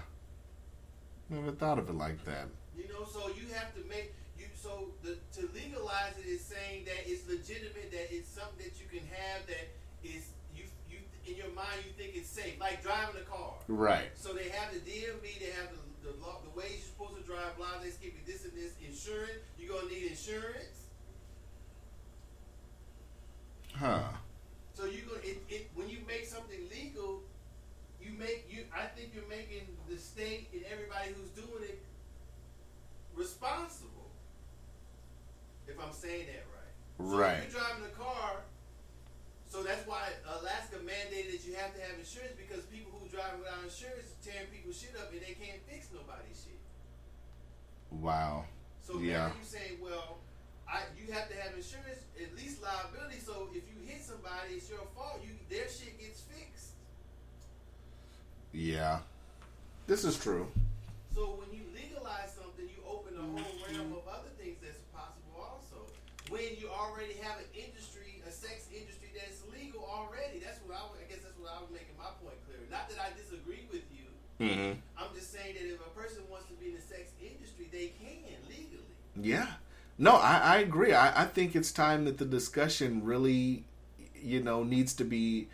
[1.31, 2.49] Never thought of it like that.
[2.77, 6.85] You know, so you have to make you so the to legalize it is saying
[6.87, 9.69] that it's legitimate, that it's something that you can have that
[10.03, 13.55] is you you in your mind you think it's safe, like driving a car.
[13.69, 14.11] Right.
[14.15, 17.25] So they have the DMV, they have the the, law, the ways you're supposed to
[17.25, 19.41] drive, blah, they skip you this and this, insurance.
[19.59, 20.85] You're gonna need insurance.
[23.75, 24.03] Huh.
[24.75, 27.23] So you go it, it when you make something legal,
[28.01, 31.83] you make you I think you're making the state and everybody who's doing it
[33.17, 34.11] responsible.
[35.67, 37.09] If I'm saying that right.
[37.11, 37.39] So Right.
[37.39, 38.43] if you're driving a car,
[39.55, 43.39] so that's why Alaska mandated that you have to have insurance because people who drive
[43.39, 46.59] without insurance are tearing people's shit up and they can't fix nobody's shit.
[48.03, 48.51] Wow.
[48.83, 49.31] So Yeah.
[49.31, 50.19] now you saying, well,
[50.67, 53.23] I you have to have insurance, at least liability.
[53.23, 55.23] So if you hit somebody, it's your fault.
[55.23, 56.75] You their shit gets fixed.
[58.51, 59.07] Yeah.
[59.87, 60.51] This is true.
[61.15, 65.39] So when you legalize something, you open a whole realm of other things that's possible
[65.39, 65.87] also.
[66.27, 70.41] When you already have an industry, a sex industry that's legal already.
[70.41, 72.59] That's what I, was- I guess that's what I was making my point clear.
[72.73, 74.09] Not that I disagree with you.
[74.41, 74.73] Mm-hmm.
[74.99, 77.93] I'm just saying that if a person wants to be in the sex industry, they
[78.01, 78.19] can
[78.49, 78.83] legally.
[79.21, 79.47] Yeah.
[79.97, 80.93] No, I, I agree.
[80.93, 83.65] I, I think it's time that the discussion really,
[84.21, 85.49] you know, needs to be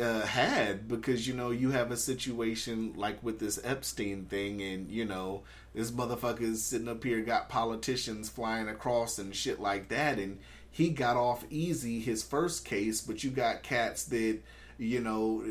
[0.00, 4.90] uh, had because, you know, you have a situation like with this Epstein thing, and,
[4.90, 5.42] you know,
[5.74, 10.38] this motherfucker is sitting up here, got politicians flying across and shit like that, and
[10.70, 14.40] he got off easy his first case, but you got cats that
[14.80, 15.44] you know,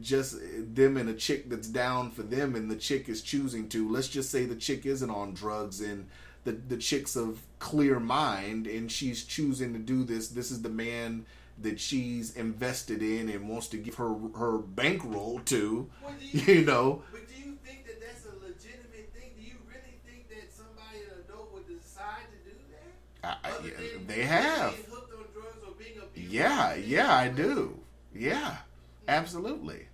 [0.00, 0.36] just
[0.74, 3.88] them and a chick that's down for them, and the chick is choosing to.
[3.90, 6.06] Let's just say the chick isn't on drugs, and
[6.44, 10.28] the the chick's of clear mind and she's choosing to do this.
[10.28, 11.26] This is the man
[11.58, 15.90] that she's invested in and wants to give her her bankroll to.
[16.02, 19.30] Well, do You know, But do you think that that's a legitimate thing?
[19.36, 23.38] Do you really think that somebody an adult would decide to do that?
[23.42, 24.74] I, I, yeah, they have.
[24.76, 26.30] being hooked on drugs or being abused?
[26.32, 27.80] Yeah, yeah, I do.
[28.14, 28.56] Yeah,
[29.08, 29.86] absolutely.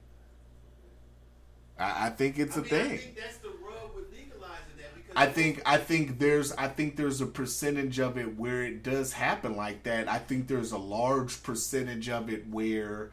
[1.78, 2.92] I, I think it's I a mean, thing.
[2.92, 6.68] I think that's the rub with legalizing that because I think I think there's I
[6.68, 10.08] think there's a percentage of it where it does happen like that.
[10.08, 13.10] I think there's a large percentage of it where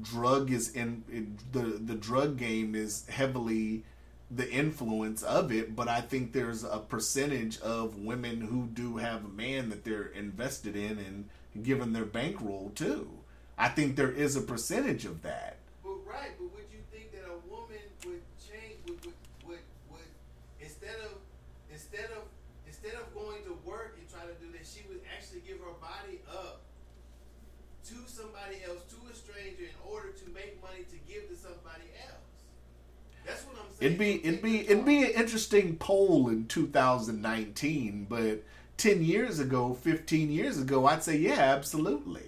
[0.00, 3.84] drug is in it, the the drug game is heavily
[4.30, 9.24] the influence of it, but I think there's a percentage of women who do have
[9.24, 11.28] a man that they're invested in and
[11.64, 13.08] given their bankroll to.
[13.58, 15.56] I think there is a percentage of that.
[15.82, 20.10] But right, but would you think that a woman would change would would, would, would
[20.60, 21.18] instead of
[21.72, 22.22] instead of
[22.66, 25.74] instead of going to work and trying to do that, she would actually give her
[25.82, 26.62] body up
[27.88, 31.90] to somebody else, to a stranger, in order to make money to give to somebody
[32.06, 32.28] else.
[33.26, 33.92] That's what I'm saying.
[33.92, 38.44] It'd be it'd be it'd be an interesting poll in 2019, but
[38.76, 42.27] 10 years ago, 15 years ago, I'd say yeah, absolutely.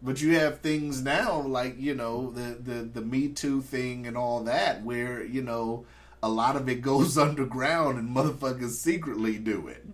[0.00, 4.16] But you have things now like, you know, the the the Me Too thing and
[4.16, 5.86] all that where, you know,
[6.22, 9.84] a lot of it goes underground and motherfuckers secretly do it.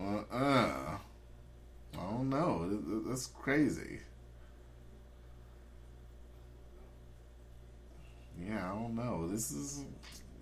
[0.00, 0.98] Uh-uh.
[1.98, 3.02] I don't know.
[3.06, 4.00] That's crazy.
[8.40, 9.28] Yeah, I don't know.
[9.28, 9.84] This is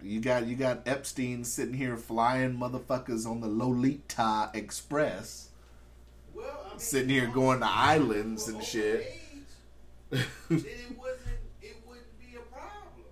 [0.03, 5.51] you got you got Epstein sitting here flying motherfuckers on the Lolita Express,
[6.35, 9.13] well, I mean, sitting here going to islands and shit.
[10.11, 11.39] then it wasn't.
[11.61, 13.05] It wouldn't be a problem.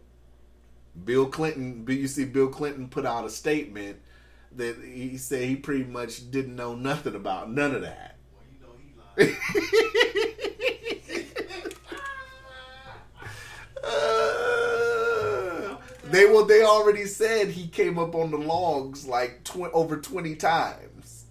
[1.05, 3.99] Bill Clinton, you see, Bill Clinton put out a statement
[4.53, 8.17] that he said he pretty much didn't know nothing about none of that.
[8.33, 10.33] Well, you know he lied.
[16.17, 20.35] they well, they already said he came up on the logs like tw- over twenty
[20.35, 21.25] times.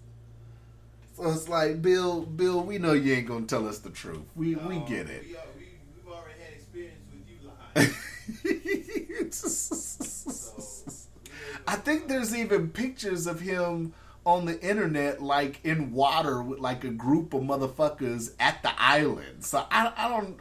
[1.14, 4.20] So it's like, Bill, Bill, we know you ain't gonna tell us the truth.
[4.34, 5.24] We we get it.
[5.24, 5.66] We, we,
[5.96, 9.32] we've already had experience with you lying.
[9.32, 11.06] So,
[11.68, 13.92] I think there's even pictures of him
[14.24, 19.44] on the internet, like in water with like a group of motherfuckers at the island.
[19.44, 20.38] So I, I don't,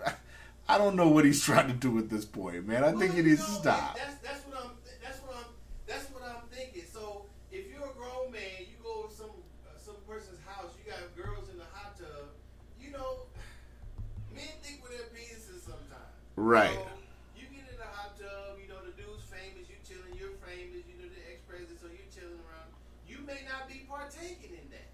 [0.67, 2.83] I don't know what he's trying to do at this point, man.
[2.83, 3.95] I think Well, he you needs to stop.
[3.97, 4.71] That's, that's what I'm.
[5.03, 5.49] That's what I'm.
[5.85, 6.83] That's what I'm thinking.
[6.91, 9.29] So if you're a grown man, you go to some
[9.69, 10.73] uh, some person's house.
[10.73, 12.33] You got girls in the hot tub.
[12.81, 13.29] You know,
[14.33, 16.17] men think with their penises sometimes.
[16.35, 16.73] Right.
[16.73, 16.89] So
[17.37, 18.57] you get in the hot tub.
[18.57, 19.69] You know the dude's famous.
[19.69, 20.17] You chilling.
[20.17, 20.81] You're famous.
[20.89, 21.77] You know the ex president.
[21.77, 22.73] So you're chilling around.
[23.05, 24.89] You may not be partaking in that.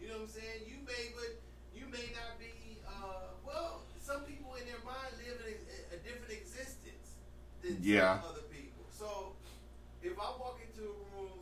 [0.00, 0.64] You know what I'm saying?
[0.64, 1.36] You may, but
[1.76, 2.80] you may not be.
[2.88, 7.22] Uh, well, some people in their mind live in a, a different existence
[7.62, 8.18] than Yeah.
[8.28, 8.84] other people.
[8.90, 9.32] So
[10.02, 11.38] if I walk into a room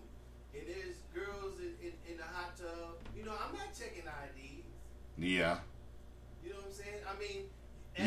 [0.55, 4.65] and there's girls in, in, in the hot tub, you know, I'm not checking IDs.
[5.19, 5.59] Yeah.
[6.43, 7.01] You know what I'm saying?
[7.07, 7.43] I mean,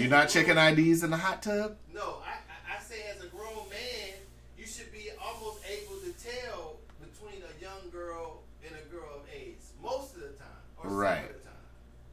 [0.02, 1.78] You're not checking grown- IDs in the hot tub?
[1.94, 2.34] No, I,
[2.74, 4.18] I, I say as a grown man,
[4.58, 9.22] you should be almost able to tell between a young girl and a girl of
[9.32, 11.18] age most of the time, or Right.
[11.18, 11.54] some of the time.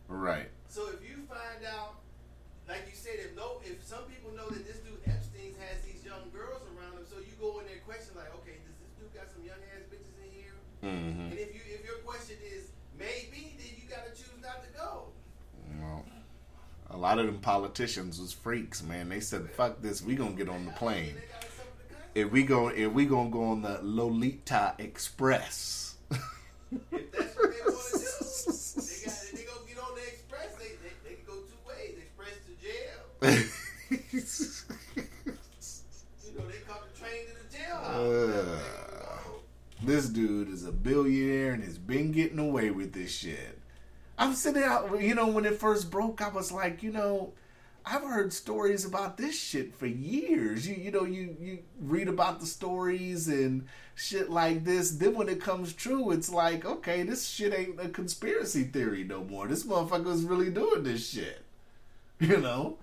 [0.09, 0.49] Right.
[17.11, 19.09] Lot of them politicians was freaks, man.
[19.09, 21.15] They said, "Fuck this, we gonna get on the plane.
[21.17, 22.13] They gotta suffer the consequences.
[22.15, 27.61] If we go, if we gonna go on the Lolita Express." If that's what they
[27.63, 30.55] want to do, they got they go get on the express.
[30.59, 33.47] They, they, they can go two ways: express to jail.
[36.25, 38.55] You know, they caught the train to the jailhouse.
[38.55, 38.61] Uh,
[39.83, 43.60] this dude is a billionaire and has been getting away with this shit.
[44.21, 47.33] I'm sitting out, you know, when it first broke, I was like, you know,
[47.87, 50.69] I've heard stories about this shit for years.
[50.69, 54.91] You, you know, you you read about the stories and shit like this.
[54.91, 59.25] Then when it comes true, it's like, okay, this shit ain't a conspiracy theory no
[59.25, 59.49] more.
[59.49, 61.43] This motherfucker's really doing this shit.
[62.21, 62.77] You know,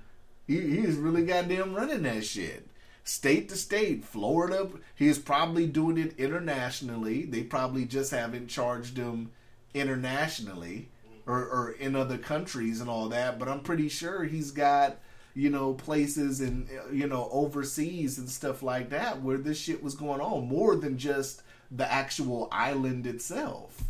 [0.48, 2.68] he he's really goddamn running that shit.
[3.04, 7.26] State to state, Florida, he's probably doing it internationally.
[7.26, 9.30] They probably just haven't charged him
[9.76, 10.90] internationally
[11.28, 13.38] or, or in other countries and all that.
[13.38, 14.98] But I'm pretty sure he's got,
[15.36, 19.94] you know, places and you know overseas and stuff like that where this shit was
[19.94, 23.84] going on more than just the actual island itself.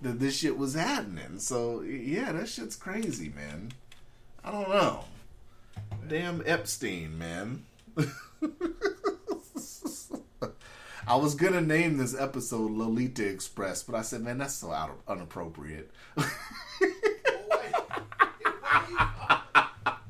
[0.00, 1.40] That this shit was happening.
[1.40, 3.72] So yeah, that shit's crazy, man.
[4.44, 5.04] I don't know.
[6.06, 7.64] Damn Epstein, man.
[11.08, 14.90] I was gonna name this episode Lolita Express, but I said, man, that's so out
[14.90, 15.90] of, inappropriate.
[16.14, 16.26] Well,
[17.50, 17.72] wait.
[18.60, 18.96] Why you,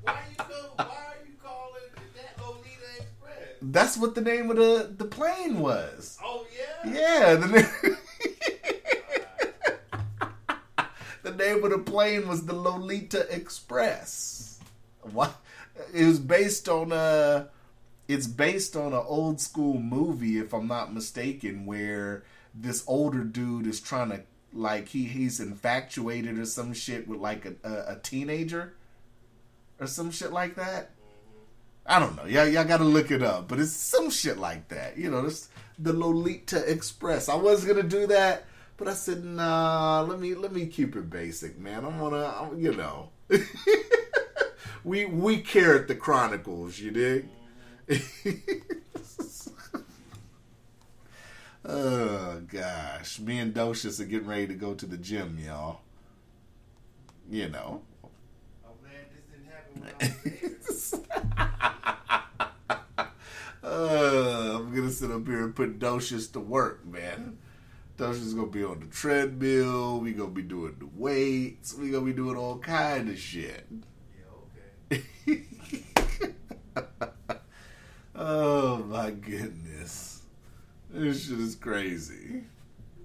[0.02, 3.58] why you go, why are you calling that Lolita Express?
[3.62, 6.18] that's what the name of the the plane was.
[6.20, 6.92] Oh yeah.
[6.92, 7.96] Yeah, the name,
[11.22, 14.58] the name of the plane was the Lolita Express.
[15.02, 15.32] What?
[15.94, 17.50] It was based on a.
[18.08, 23.66] It's based on an old school movie, if I'm not mistaken, where this older dude
[23.66, 24.22] is trying to
[24.54, 28.74] like he he's infatuated or some shit with like a, a, a teenager
[29.78, 30.90] or some shit like that.
[31.84, 32.24] I don't know.
[32.24, 34.98] Y'all, y'all got to look it up, but it's some shit like that.
[34.98, 35.48] You know, this
[35.78, 37.28] the Lolita Express.
[37.28, 38.44] I was gonna do that,
[38.76, 40.02] but I said, nah.
[40.02, 41.84] Let me let me keep it basic, man.
[41.84, 43.10] I'm gonna, I'm, you know,
[44.84, 46.78] we we care at the Chronicles.
[46.78, 47.28] You dig?
[51.64, 55.80] oh gosh, me and Docious are getting ready to go to the gym, y'all.
[57.30, 57.80] You know.
[58.64, 59.82] I'm glad this didn't happen
[63.62, 67.38] uh, I'm gonna sit up here and put Docious to work, man.
[67.96, 70.00] Docious is gonna be on the treadmill.
[70.00, 71.72] We gonna be doing the weights.
[71.74, 73.66] We gonna be doing all kind of shit.
[74.90, 74.96] Yeah,
[76.92, 77.08] okay.
[78.18, 80.22] oh my goodness,
[80.90, 82.42] this shit is crazy.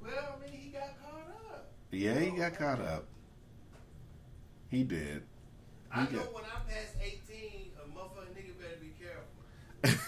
[0.02, 1.72] Well, I mean, he got caught up.
[1.92, 3.06] Yeah, he got caught up.
[4.70, 5.24] He did.
[5.92, 10.00] I He know when I'm past 18, a motherfucking nigga better be careful.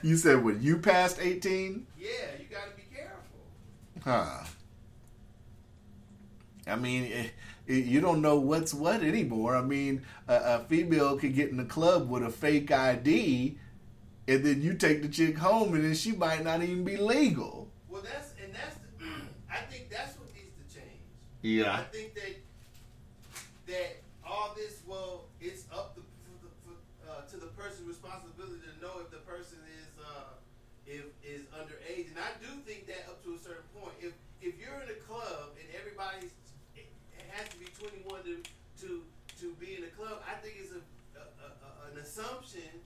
[0.02, 1.86] you said when you passed 18?
[1.98, 3.20] Yeah, you gotta be careful.
[4.02, 4.44] Huh.
[6.66, 7.32] I mean, it, it,
[7.76, 9.56] you don't know what's what anymore.
[9.56, 13.58] I mean, a, a female could get in the club with a fake ID,
[14.26, 17.68] and then you take the chick home, and then she might not even be legal.
[17.88, 18.76] Well, that's and that's.
[18.76, 19.06] The,
[19.52, 21.00] I think that's what needs to change.
[21.42, 22.36] Yeah, I think that
[23.66, 23.96] that
[24.26, 26.74] all this, well, it's up to for the, for,
[27.10, 30.34] uh, to the person's responsibility to know if the person is uh,
[30.86, 33.94] if is underage, and I do think that up to a certain point.
[34.00, 34.12] If
[34.42, 36.30] if you're in a club and everybody's
[37.30, 38.42] it has to be 21 to
[38.82, 39.02] to
[39.40, 40.82] to be in a club, I think it's a,
[41.18, 42.82] a, a, a an assumption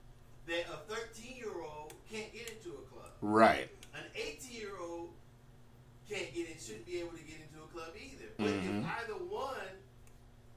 [0.47, 3.69] that a 13 year old can't get into a club Right.
[3.93, 5.09] an 18 year old
[6.07, 8.29] can't get in, shouldn't be able to get into a club either.
[8.37, 8.79] But Mhm.
[8.81, 9.81] if either one,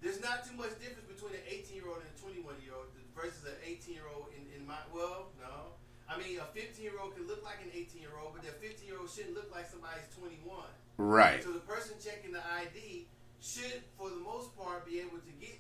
[0.01, 2.87] there's not too much difference between an 18 year old and a 21 year old
[3.15, 5.73] versus an 18 year old in, in my, well, no.
[6.09, 8.61] I mean, a 15 year old can look like an 18 year old, but that
[8.61, 10.67] 15 year old shouldn't look like somebody's 21.
[10.99, 11.43] Right.
[11.43, 13.07] So the person checking the ID
[13.41, 15.59] should, for the most part, be able to get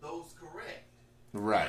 [0.00, 0.84] those correct.
[1.32, 1.68] Right.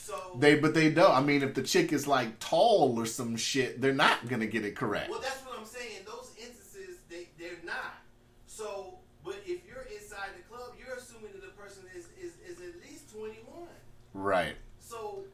[0.00, 1.10] So, They, but they don't.
[1.10, 4.64] I mean, if the chick is like tall or some shit, they're not gonna get
[4.64, 5.10] it correct.
[5.10, 6.06] Well, that's what I'm saying.
[6.06, 7.98] Those instances, they they're not.
[8.46, 8.94] So,
[9.24, 12.80] but if you're inside the club, you're assuming that the person is is, is at
[12.80, 13.68] least 21.
[14.14, 14.54] Right.
[14.78, 15.24] So,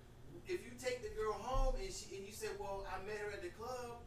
[0.48, 3.30] if you take the girl home and she and you say, "Well, I met her
[3.32, 4.00] at the club,"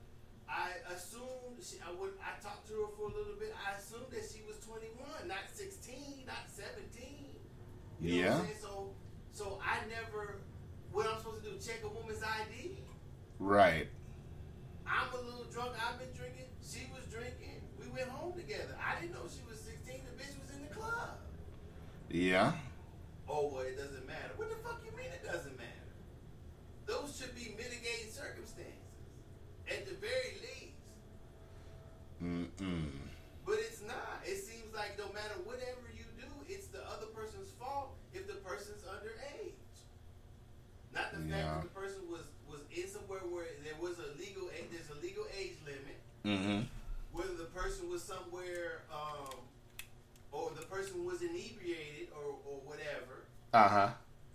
[0.49, 3.53] I assumed she, I would I talked to her for a little bit.
[3.55, 7.08] I assumed that she was 21, not 16, not 17.
[8.01, 8.30] You know Yeah.
[8.34, 8.58] what I'm saying?
[8.60, 8.89] So,
[9.32, 10.41] so I never.
[10.98, 11.62] What I'm supposed to do?
[11.62, 12.74] Check a woman's ID?
[13.38, 13.86] Right.
[14.82, 15.78] I'm a little drunk.
[15.78, 16.50] I've been drinking.
[16.58, 17.62] She was drinking.
[17.78, 18.74] We went home together.
[18.82, 19.93] I didn't know she was 16.
[19.93, 21.22] The bitch was in the club.
[22.10, 22.58] Yeah.
[23.30, 24.34] Oh, well, it doesn't matter.
[24.41, 25.86] What the fuck you mean it doesn't matter?
[26.89, 28.89] Those should be mitigating circumstances,
[29.70, 30.82] at the very least.
[32.26, 32.89] Mm-mm.
[33.45, 34.26] But it's not.
[34.26, 38.41] It seems like no matter whatever you do, it's the other person's fault if the
[38.41, 39.54] person's underage.
[40.98, 41.62] Not the fact Yeah.
[41.62, 44.72] that the person was was in somewhere where there was a legal age.
[44.72, 46.00] There's a legal age limit.
[46.28, 46.60] Mm-hmm.
[47.14, 49.36] whether the person was somewhere um,
[50.34, 53.24] or the person was inebriated or, or whatever.
[53.54, 53.90] Uh huh.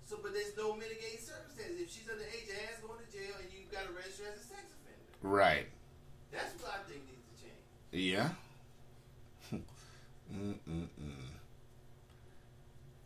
[0.07, 1.81] So, but there's no mitigating circumstances.
[1.81, 4.45] If she's underage, her ass going to jail, and you've got to register as a
[4.45, 5.05] sex offender.
[5.21, 5.67] Right.
[6.33, 7.61] That's what I think needs to change.
[7.93, 8.29] Yeah.
[10.33, 11.29] Mm-mm-mm.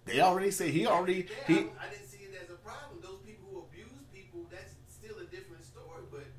[0.05, 1.55] They already say he already Yeah, he.
[1.75, 3.03] I, I didn't see it as a problem.
[3.03, 6.07] Those people who abuse people, that's still a different story.
[6.11, 6.31] But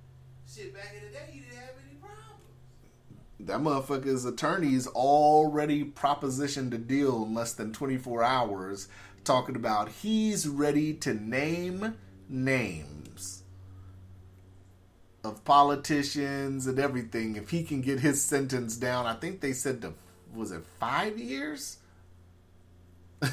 [0.48, 2.48] shit, back in the day, he didn't have any problems.
[3.40, 8.88] That motherfucker's attorneys already propositioned a deal in less than 24 hours,
[9.24, 11.96] talking about he's ready to name
[12.30, 13.44] names
[15.24, 19.06] of politicians and everything if he can get his sentence down.
[19.06, 19.94] I think they said to
[20.34, 21.78] was it five years?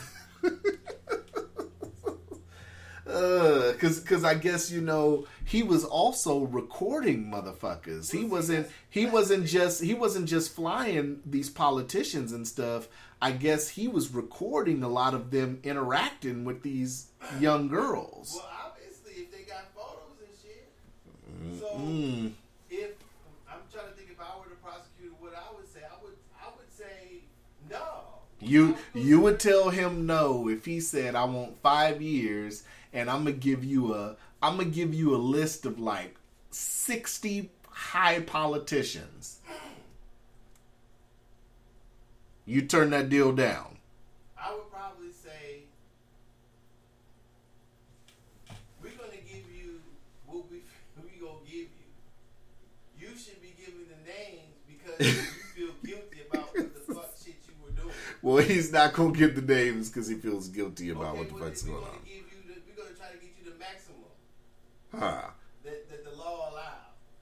[3.14, 8.10] Uh, cause, cause I guess you know he was also recording motherfuckers.
[8.10, 12.88] He wasn't, he wasn't just, he wasn't just flying these politicians and stuff.
[13.22, 17.08] I guess he was recording a lot of them interacting with these
[17.40, 18.32] young girls.
[18.34, 21.60] Well, obviously, if they got photos and shit.
[21.60, 22.32] So Mm.
[22.70, 22.90] if
[23.50, 26.14] I'm trying to think, if I were the prosecutor, what I would say, I would,
[26.38, 27.20] I would say
[27.70, 27.80] no.
[28.40, 33.24] You, you would tell him no if he said I want five years and I'm
[33.24, 36.16] gonna give you a, I'm gonna give you a list of like
[36.50, 39.40] sixty high politicians.
[42.46, 43.78] You turn that deal down.
[44.38, 45.62] I would probably say
[48.82, 49.80] we're gonna give you
[50.26, 50.58] what we
[51.02, 51.68] we gonna give you.
[53.00, 55.22] You should be giving the names because you
[55.54, 57.94] feel guilty about what the fuck shit you were doing.
[58.22, 61.44] Well, he's not gonna give the names because he feels guilty about Okay, what the
[61.44, 61.98] fuck's going on.
[62.04, 64.00] give you the, we're gonna try to get you the maximum
[64.98, 65.22] Huh.
[65.64, 66.70] that, that the law allows.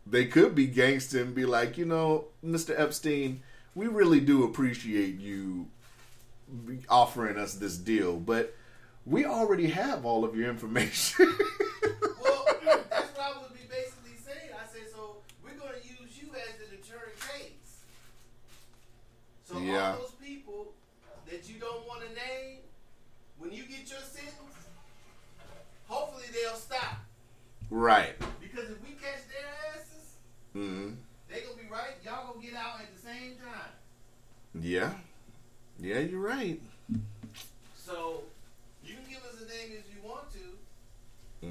[0.07, 2.79] They could be gangster and be like, you know, Mr.
[2.79, 3.43] Epstein,
[3.75, 5.67] we really do appreciate you
[6.89, 8.55] offering us this deal, but
[9.07, 11.27] we already have all of your information.
[12.23, 12.47] Well,
[12.91, 14.51] that's what I would be basically saying.
[14.55, 17.83] I said, so we're going to use you as the deterrent case.
[19.45, 19.93] So Yeah.
[19.93, 20.73] all those people
[21.29, 22.59] that you don't want to name,
[23.39, 24.39] when you get your sentence,
[25.89, 27.02] hopefully they'll stop.
[27.73, 28.15] Right.
[28.41, 30.17] Because if we catch their asses,
[30.53, 30.91] hmm
[31.33, 31.97] they going to be right.
[32.05, 33.73] Y'all going to get out at the same time.
[34.61, 34.93] Yeah.
[35.81, 36.61] Yeah, you're right.
[37.75, 38.21] So
[38.85, 40.45] you can give us a name if you want to.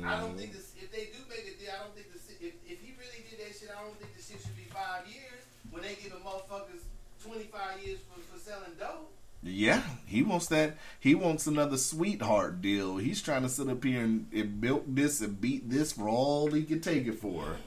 [0.06, 0.72] I don't think this.
[0.78, 2.30] If they do make deal, I don't think this.
[2.40, 5.04] If, if he really did that shit, I don't think the shit should be five
[5.10, 5.44] years.
[5.74, 6.86] When they give a motherfuckers
[7.20, 9.12] twenty five years for, for selling dope.
[9.44, 10.78] Yeah, he wants that.
[11.00, 12.98] He wants another sweetheart deal.
[12.98, 16.52] He's trying to sit up here and, and milk this and beat this for all
[16.52, 17.58] he can take it for,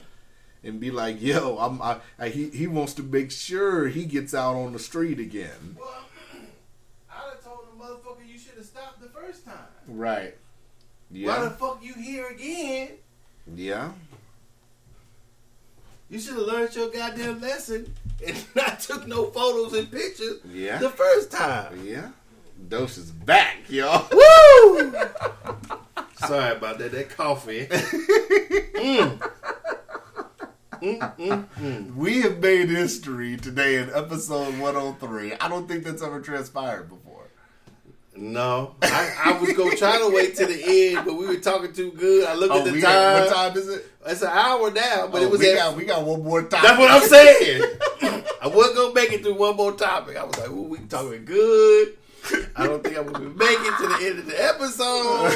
[0.63, 4.33] and be like, "Yo, I'm." I, I, he he wants to make sure he gets
[4.33, 5.75] out on the street again.
[5.77, 6.05] Well,
[7.11, 9.67] I'd have told the motherfucker you should have stopped the first time.
[9.87, 10.35] Right.
[11.09, 12.91] Why the fuck you here again?
[13.53, 13.91] Yeah.
[16.09, 17.93] You should have learned your goddamn lesson
[18.25, 20.77] and I took no photos and pictures Yeah.
[20.77, 21.79] the first time.
[21.85, 22.09] Yeah.
[22.69, 24.07] Dose is back, y'all.
[24.11, 24.91] Woo!
[26.19, 26.91] Sorry about that.
[26.93, 27.67] That coffee.
[27.67, 29.31] Mm.
[30.81, 35.33] Mm, mm, we have made history today in episode 103.
[35.35, 37.01] I don't think that's ever transpired before.
[38.15, 41.73] No, I, I was gonna try to wait to the end, but we were talking
[41.73, 42.25] too good.
[42.27, 42.81] I looked oh, at the Oh, time.
[42.81, 43.85] got, what time is it?
[44.05, 45.57] It's an hour now, but Oh, it was we at.
[45.57, 46.61] got we got one more time.
[46.63, 47.63] that's what I'm saying.
[48.45, 50.17] I wasn't gonna make it through one more topic.
[50.17, 51.97] I was like, "Ooh, we talking good."
[52.55, 55.33] I don't think I'm gonna make it to the end of the episode.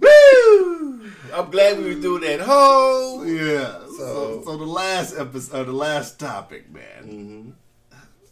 [0.00, 1.10] Woo!
[1.34, 3.26] I'm glad we were doing that whole.
[3.26, 3.78] Yeah.
[3.86, 7.02] So, So- so the last episode, uh, the last topic, man.
[7.04, 7.50] Mm-hmm.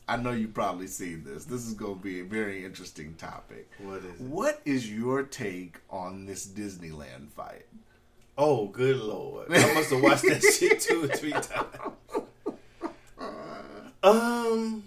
[0.09, 1.45] I know you probably seen this.
[1.45, 3.71] This is going to be a very interesting topic.
[3.79, 4.21] What is it?
[4.21, 7.67] What is your take on this Disneyland fight?
[8.39, 9.49] Oh, good lord!
[9.53, 11.93] I must have watched that shit two or three times.
[14.03, 14.85] Um,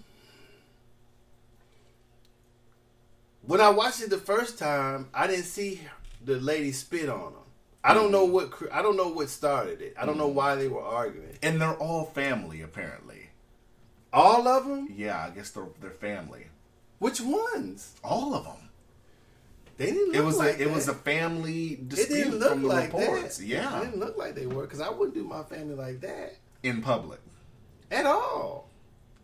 [3.42, 5.80] when I watched it the first time, I didn't see
[6.24, 7.38] the lady spit on him.
[7.84, 9.94] I don't know what I don't know what started it.
[9.98, 11.38] I don't know why they were arguing.
[11.42, 13.28] And they're all family, apparently.
[14.12, 14.88] All of them?
[14.94, 16.46] Yeah, I guess they're they're family.
[16.98, 17.94] Which ones?
[18.02, 18.70] All of them.
[19.76, 20.06] They didn't.
[20.08, 21.04] Look It was like a it was a that.
[21.04, 23.36] family It dispute didn't look from the like reports.
[23.38, 23.46] that.
[23.46, 26.36] Yeah, it didn't look like they were because I wouldn't do my family like that
[26.64, 27.20] in public.
[27.92, 28.65] at all.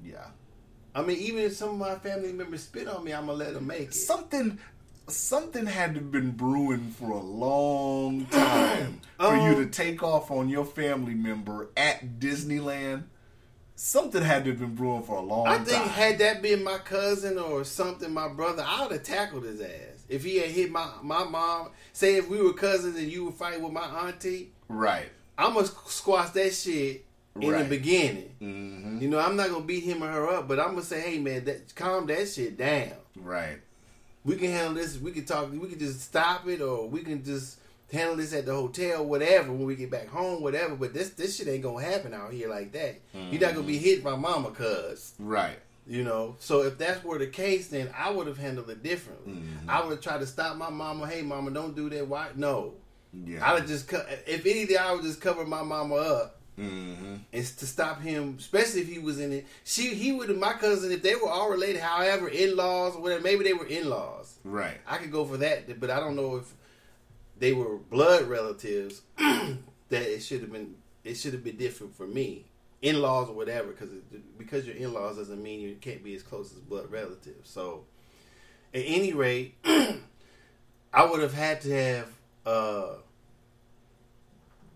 [0.04, 0.26] Yeah.
[0.94, 3.54] I mean, even if some of my family members spit on me, I'm gonna let
[3.54, 3.94] them make it.
[3.94, 4.58] something
[5.08, 10.02] something had to have been brewing for a long time for you to Um, take
[10.02, 13.04] off on your family member at Disneyland.
[13.74, 15.54] Something had to have been brewing for a long time.
[15.54, 15.64] I time.
[15.66, 19.60] think had that been my cousin or something, my brother, I would have tackled his
[19.60, 20.04] ass.
[20.08, 23.32] If he had hit my my mom, say if we were cousins and you were
[23.32, 25.08] fighting with my auntie, right.
[25.38, 27.06] I'm gonna squash that shit
[27.40, 27.62] in Right.
[27.62, 28.30] the beginning.
[28.38, 31.00] hmm You know, I'm not gonna beat him or her up, but I'm gonna say,
[31.00, 32.92] hey man, that, calm that shit down.
[33.16, 33.58] Right.
[34.24, 34.98] We can handle this.
[34.98, 35.50] We can talk.
[35.50, 37.58] We can just stop it, or we can just
[37.92, 39.50] handle this at the hotel, whatever.
[39.52, 40.76] When we get back home, whatever.
[40.76, 43.00] But this this shit ain't gonna happen out here like that.
[43.12, 45.58] You're not gonna be hit by mama, cuz Right.
[45.88, 46.36] you know.
[46.38, 49.32] So if that's were the case, then I would have handled it differently.
[49.32, 49.68] Mm-hmm.
[49.68, 51.08] I would have tried to stop my mama.
[51.08, 52.06] Hey, mama, don't do that.
[52.06, 52.28] Why?
[52.36, 52.74] No.
[53.12, 53.44] Yeah.
[53.44, 57.16] I would just co- if anything, I would just cover my mama up mm-hmm.
[57.32, 59.46] and to stop him, especially if he was in it.
[59.64, 63.22] She, he would, my cousin, if they were all related, however, in laws or whatever,
[63.22, 64.38] maybe they were in laws.
[64.44, 64.78] Right.
[64.86, 66.52] I could go for that, but I don't know if
[67.38, 69.02] they were blood relatives.
[69.18, 70.74] that it should have been,
[71.04, 72.46] it should have been different for me,
[72.80, 73.90] in laws or whatever, because
[74.38, 77.48] because you're in laws doesn't mean you can't be as close as blood relatives.
[77.48, 77.84] So,
[78.74, 82.08] at any rate, I would have had to have
[82.44, 82.94] uh,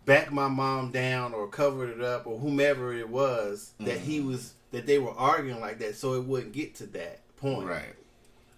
[0.07, 4.55] backed my mom down or covered it up or whomever it was that he was
[4.71, 7.69] that they were arguing like that, so it wouldn't get to that point.
[7.69, 7.95] Right.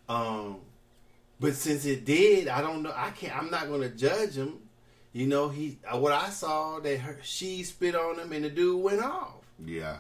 [0.09, 0.59] Um,
[1.41, 2.93] but since it did, I don't know.
[2.95, 3.37] I can't.
[3.37, 4.59] I'm not going to judge him.
[5.13, 8.83] You know, he what I saw that her, she spit on him and the dude
[8.83, 9.35] went off.
[9.65, 9.99] Yeah.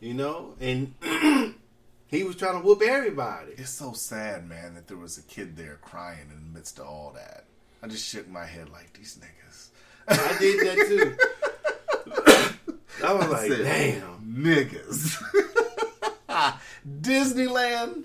[0.00, 0.94] You know, and
[2.08, 3.52] he was trying to whoop everybody.
[3.52, 6.86] It's so sad, man, that there was a kid there crying in the midst of
[6.86, 7.44] all that.
[7.82, 9.43] I just shook my head like these niggas.
[10.08, 11.16] I did that too.
[13.04, 14.34] I was like, said, damn.
[14.44, 15.22] Niggas.
[17.00, 18.04] Disneyland.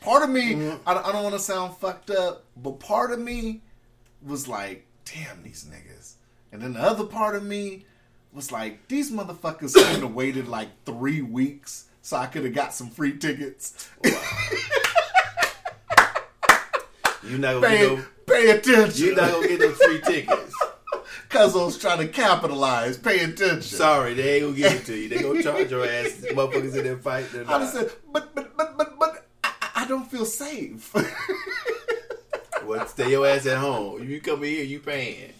[0.00, 0.88] Part of me, Mm-hmm.
[0.88, 3.60] I, I don't want to sound fucked up, but part of me
[4.20, 6.14] was like, damn these niggas.
[6.50, 7.86] And then the other part of me
[8.32, 12.74] was like, these motherfuckers could have waited like three weeks so I could have got
[12.74, 13.88] some free tickets.
[17.24, 18.04] You're not gonna pay, get no.
[18.26, 19.06] pay attention.
[19.06, 20.54] You're not gonna get no free tickets.
[21.28, 22.98] Cuz I was trying to capitalize.
[22.98, 23.62] Pay attention.
[23.62, 25.08] Sorry, they ain't gonna give it to you.
[25.08, 26.24] They gonna charge your ass.
[26.30, 27.26] Motherfuckers in there fight.
[27.32, 30.94] they're I uh, said, but, but, but, but, but, I, I don't feel safe.
[32.64, 34.00] Well, stay your ass at home.
[34.02, 35.32] If you come here, you paying.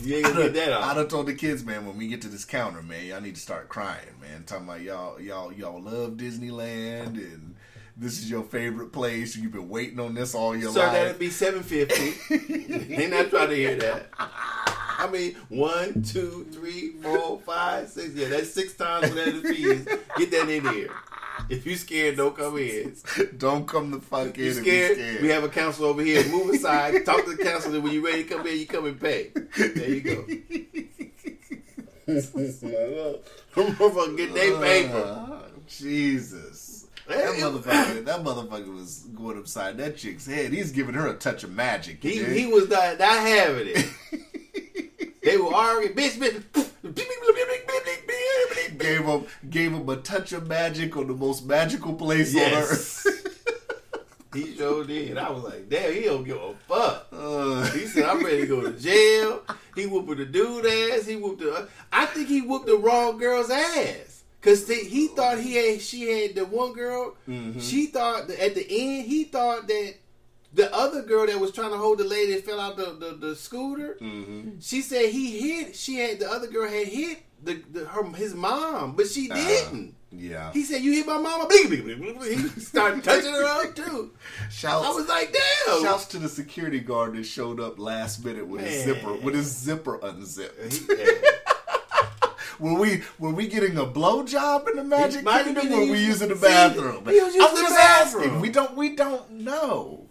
[0.00, 0.94] You ain't gonna get that I off.
[0.96, 3.40] done told the kids, man, when we get to this counter, man, y'all need to
[3.40, 4.44] start crying, man.
[4.44, 7.54] Talking about y'all, y'all, y'all love Disneyland, and
[7.98, 9.36] this is your favorite place.
[9.36, 10.88] You've been waiting on this all your So life.
[10.88, 12.36] So that'd be seven fifty.
[12.96, 14.08] they not trying to hear that.
[14.18, 18.14] I mean, one, two, three, four, five, six.
[18.14, 19.84] Yeah, that's six times whatever the fee is.
[20.16, 20.90] Get that in here.
[21.48, 22.96] If you scared, don't come in.
[23.36, 24.96] don't come the fuck in You scared?
[24.96, 25.22] scared.
[25.22, 26.26] We have a counselor over here.
[26.28, 27.04] Move aside.
[27.06, 27.80] Talk to the counselor.
[27.80, 29.30] When you ready to come in, you come and pay.
[29.56, 30.24] There you go.
[32.08, 35.40] Motherfucker, get their paper.
[35.66, 36.57] Jesus.
[37.08, 40.52] That motherfucker, that motherfucker was going upside that chick's head.
[40.52, 42.02] He's giving her a touch of magic.
[42.02, 43.86] He he was not not having it.
[45.22, 46.44] they were arguing, bitch, bitch.
[48.78, 53.06] gave him gave him a touch of magic on the most magical place on earth.
[54.34, 55.16] he sure did.
[55.16, 57.06] I was like, damn, he don't give a fuck.
[57.12, 59.42] Uh, He said, I'm ready to go to jail.
[59.74, 61.06] He whooped the dude ass.
[61.06, 61.68] He whooped the.
[61.92, 64.17] I think he whooped the wrong girl's ass.
[64.40, 67.16] Cause they, he thought he had, she had the one girl.
[67.28, 67.58] Mm-hmm.
[67.58, 69.94] She thought at the end he thought that
[70.52, 73.16] the other girl that was trying to hold the lady that fell out the the,
[73.16, 73.96] the scooter.
[74.00, 74.60] Mm-hmm.
[74.60, 75.76] She said he hit.
[75.76, 79.34] She had the other girl had hit the, the her his mom, but she ah,
[79.34, 79.94] didn't.
[80.10, 80.52] yeah.
[80.52, 84.12] He said, "You hit my mama." He started touching her up too.
[84.50, 85.36] Shouts, I was like,
[85.66, 89.34] "Damn!" shouts to the security guard that showed up last minute with his zipper with
[89.34, 90.72] his zipper unzipped.
[90.72, 91.04] He- yeah.
[92.58, 96.34] Were we were we getting a blowjob in the Magic Kingdom, were we using- the
[96.34, 97.04] bathroom?
[97.06, 98.24] he was using I'm just bathroom.
[98.24, 98.40] asking.
[98.40, 100.06] We don't we don't know.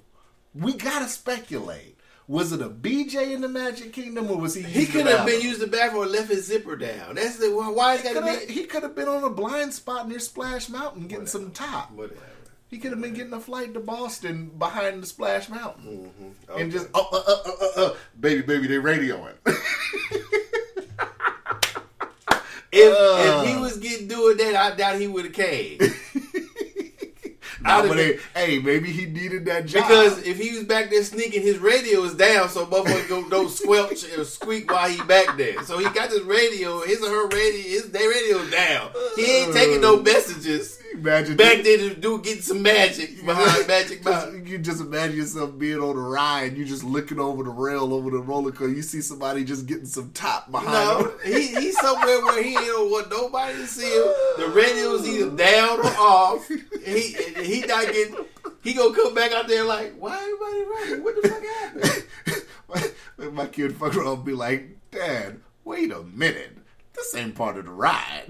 [0.54, 1.96] We gotta speculate.
[2.30, 4.62] Was it a BJ in the Magic Kingdom, or was he?
[4.64, 7.16] He could have been using the bathroom or left his zipper down.
[7.16, 7.70] That's the why.
[7.70, 8.54] Why he got to Coulda- be?
[8.54, 11.92] He could have been on a blind spot near Splash Mountain getting some top.
[11.92, 12.20] Whatever.
[12.70, 16.12] He could have been getting a flight to Boston behind the Splash Mountain,
[16.50, 16.64] Okay.
[16.64, 19.36] and just oh, uh, uh, uh, uh, uh, baby, baby, they radioing.
[22.72, 23.42] If, Uh.
[23.44, 25.80] if he was getting doing that, I doubt he would have came.
[27.60, 31.04] Nah, but hey, hey, maybe he needed that job Because if he was back there
[31.04, 35.38] sneaking, his radio is down, so motherfucker go don't squelch or squeak while he back
[35.38, 35.64] there.
[35.64, 38.92] So he got this radio, his or her radio, his their radio down.
[39.16, 40.77] He ain't taking no messages.
[40.94, 44.46] Imagine Back there to do getting some magic behind Magic Mountain.
[44.46, 48.10] You just imagine yourself being on a ride, you just looking over the rail over
[48.10, 48.74] the roller coaster.
[48.74, 51.18] You see somebody just getting some top behind No, them.
[51.26, 54.14] he, he's somewhere where he don't want nobody to see him.
[54.38, 56.48] The radio's either down or off.
[56.48, 58.16] He he not getting.
[58.64, 61.04] He gonna come back out there like, why everybody running?
[61.04, 62.04] What the fuck happened?
[63.18, 66.57] my, my kid fuck around be like, Dad, wait a minute.
[66.98, 68.26] This ain't part of the ride.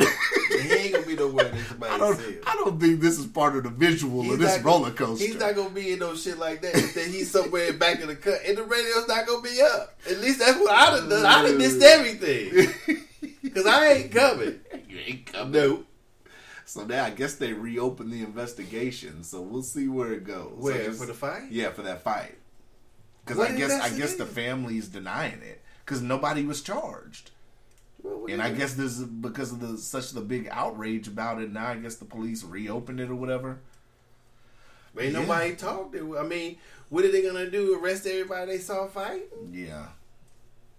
[0.61, 2.18] he ain't gonna be nowhere somebody I don't.
[2.18, 2.41] see him.
[2.45, 5.26] I don't think this is part of the visual He's of this roller gonna- coaster.
[5.26, 6.73] He's not gonna be in no shit like that.
[6.73, 9.98] that he's somewhere back in the cut, and the radio's not gonna be up.
[10.10, 11.26] At least that's what I'd have done.
[11.26, 12.73] I'd have missed everything
[13.41, 14.60] because I ain't coming.
[14.89, 15.52] you ain't coming.
[15.53, 15.84] No,
[16.65, 19.23] So now I guess they reopened the investigation.
[19.23, 20.52] So we'll see where it goes.
[20.57, 21.52] I where just- for the fight?
[21.52, 22.38] Yeah, for that fight.
[23.26, 27.31] Because I guess I guess the family's denying it because nobody was charged,
[28.03, 31.51] Well, and I guess this is because of the such the big outrage about it.
[31.51, 33.59] Now I guess the police reopened it or whatever.
[34.99, 35.19] ain't yeah.
[35.19, 35.95] nobody talked.
[35.95, 36.57] I mean,
[36.89, 37.79] what are they gonna do?
[37.79, 39.23] Arrest everybody they saw fight?
[39.51, 39.87] Yeah,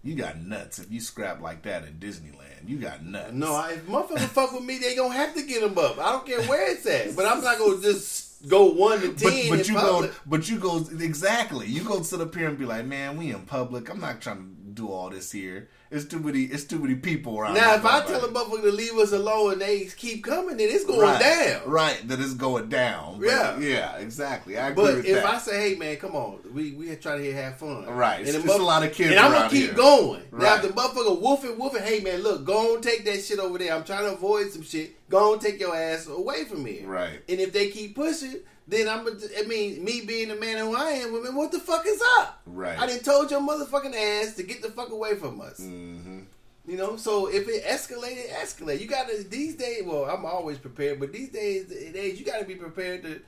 [0.02, 2.68] you got nuts if you scrap like that at Disneyland.
[2.68, 3.32] You got nuts.
[3.32, 5.98] No, I, if motherfuckers fuck with me, they gonna have to get them up.
[5.98, 9.48] I don't care where it's at, but I'm not gonna just go one to ten.
[9.48, 11.66] but in you go, but you go exactly.
[11.66, 13.90] You go sit up here and be like, "Man, we in public.
[13.90, 15.68] I'm not trying to do all this here.
[15.90, 16.42] It's too many.
[16.44, 19.52] It's too many people around." Now, if I tell a motherfucker to leave us alone
[19.55, 21.60] and they keep coming, then it's going right, down.
[21.66, 23.18] right, that it's going down.
[23.20, 23.59] But Yeah.
[23.59, 24.59] yeah, exactly.
[24.59, 25.24] I agree But if that.
[25.26, 28.18] I say, "Hey, man, come on, we we try to have fun," Right.
[28.20, 29.74] And It's just a lot of kids and I'm gonna keep here.
[29.74, 30.22] going.
[30.32, 33.59] Now, if the motherfucker woofing, woofing, hey man, look, go on, take that shit over
[33.59, 33.72] there.
[33.74, 34.94] I'm trying to avoid some shit.
[35.09, 36.82] Go on, take your ass away from me.
[36.84, 37.20] Right.
[37.28, 38.36] And if they keep pushing,
[38.68, 39.06] then I'm.
[39.06, 42.40] I mean, me being the man who I am, women, what the fuck is up?
[42.46, 42.78] Right.
[42.78, 45.58] I done told your motherfucking ass to get the fuck away from us.
[45.58, 46.20] hmm
[46.66, 48.78] You know, so if it escalated, escalate.
[48.80, 49.82] You gotta these days.
[49.84, 53.20] Well, I'm always prepared, but these days, in age, you gotta be prepared to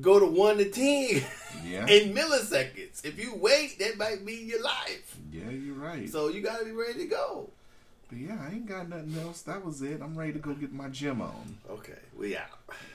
[0.00, 1.22] go to one to ten
[1.64, 1.86] Yeah.
[1.88, 3.04] in milliseconds.
[3.04, 5.16] If you wait, that might mean your life.
[5.32, 6.08] Yeah, you're right.
[6.08, 7.50] So you gotta be ready to go.
[8.08, 9.42] But yeah, I ain't got nothing else.
[9.42, 10.00] That was it.
[10.00, 11.56] I'm ready to go get my gym on.
[11.70, 12.46] Okay, we out.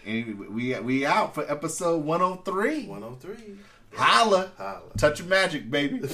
[0.06, 2.86] Anyway, we we out for episode 103.
[2.88, 3.56] 103.
[3.94, 4.52] Holla.
[4.58, 4.82] Holla.
[4.98, 6.00] Touch your magic, baby.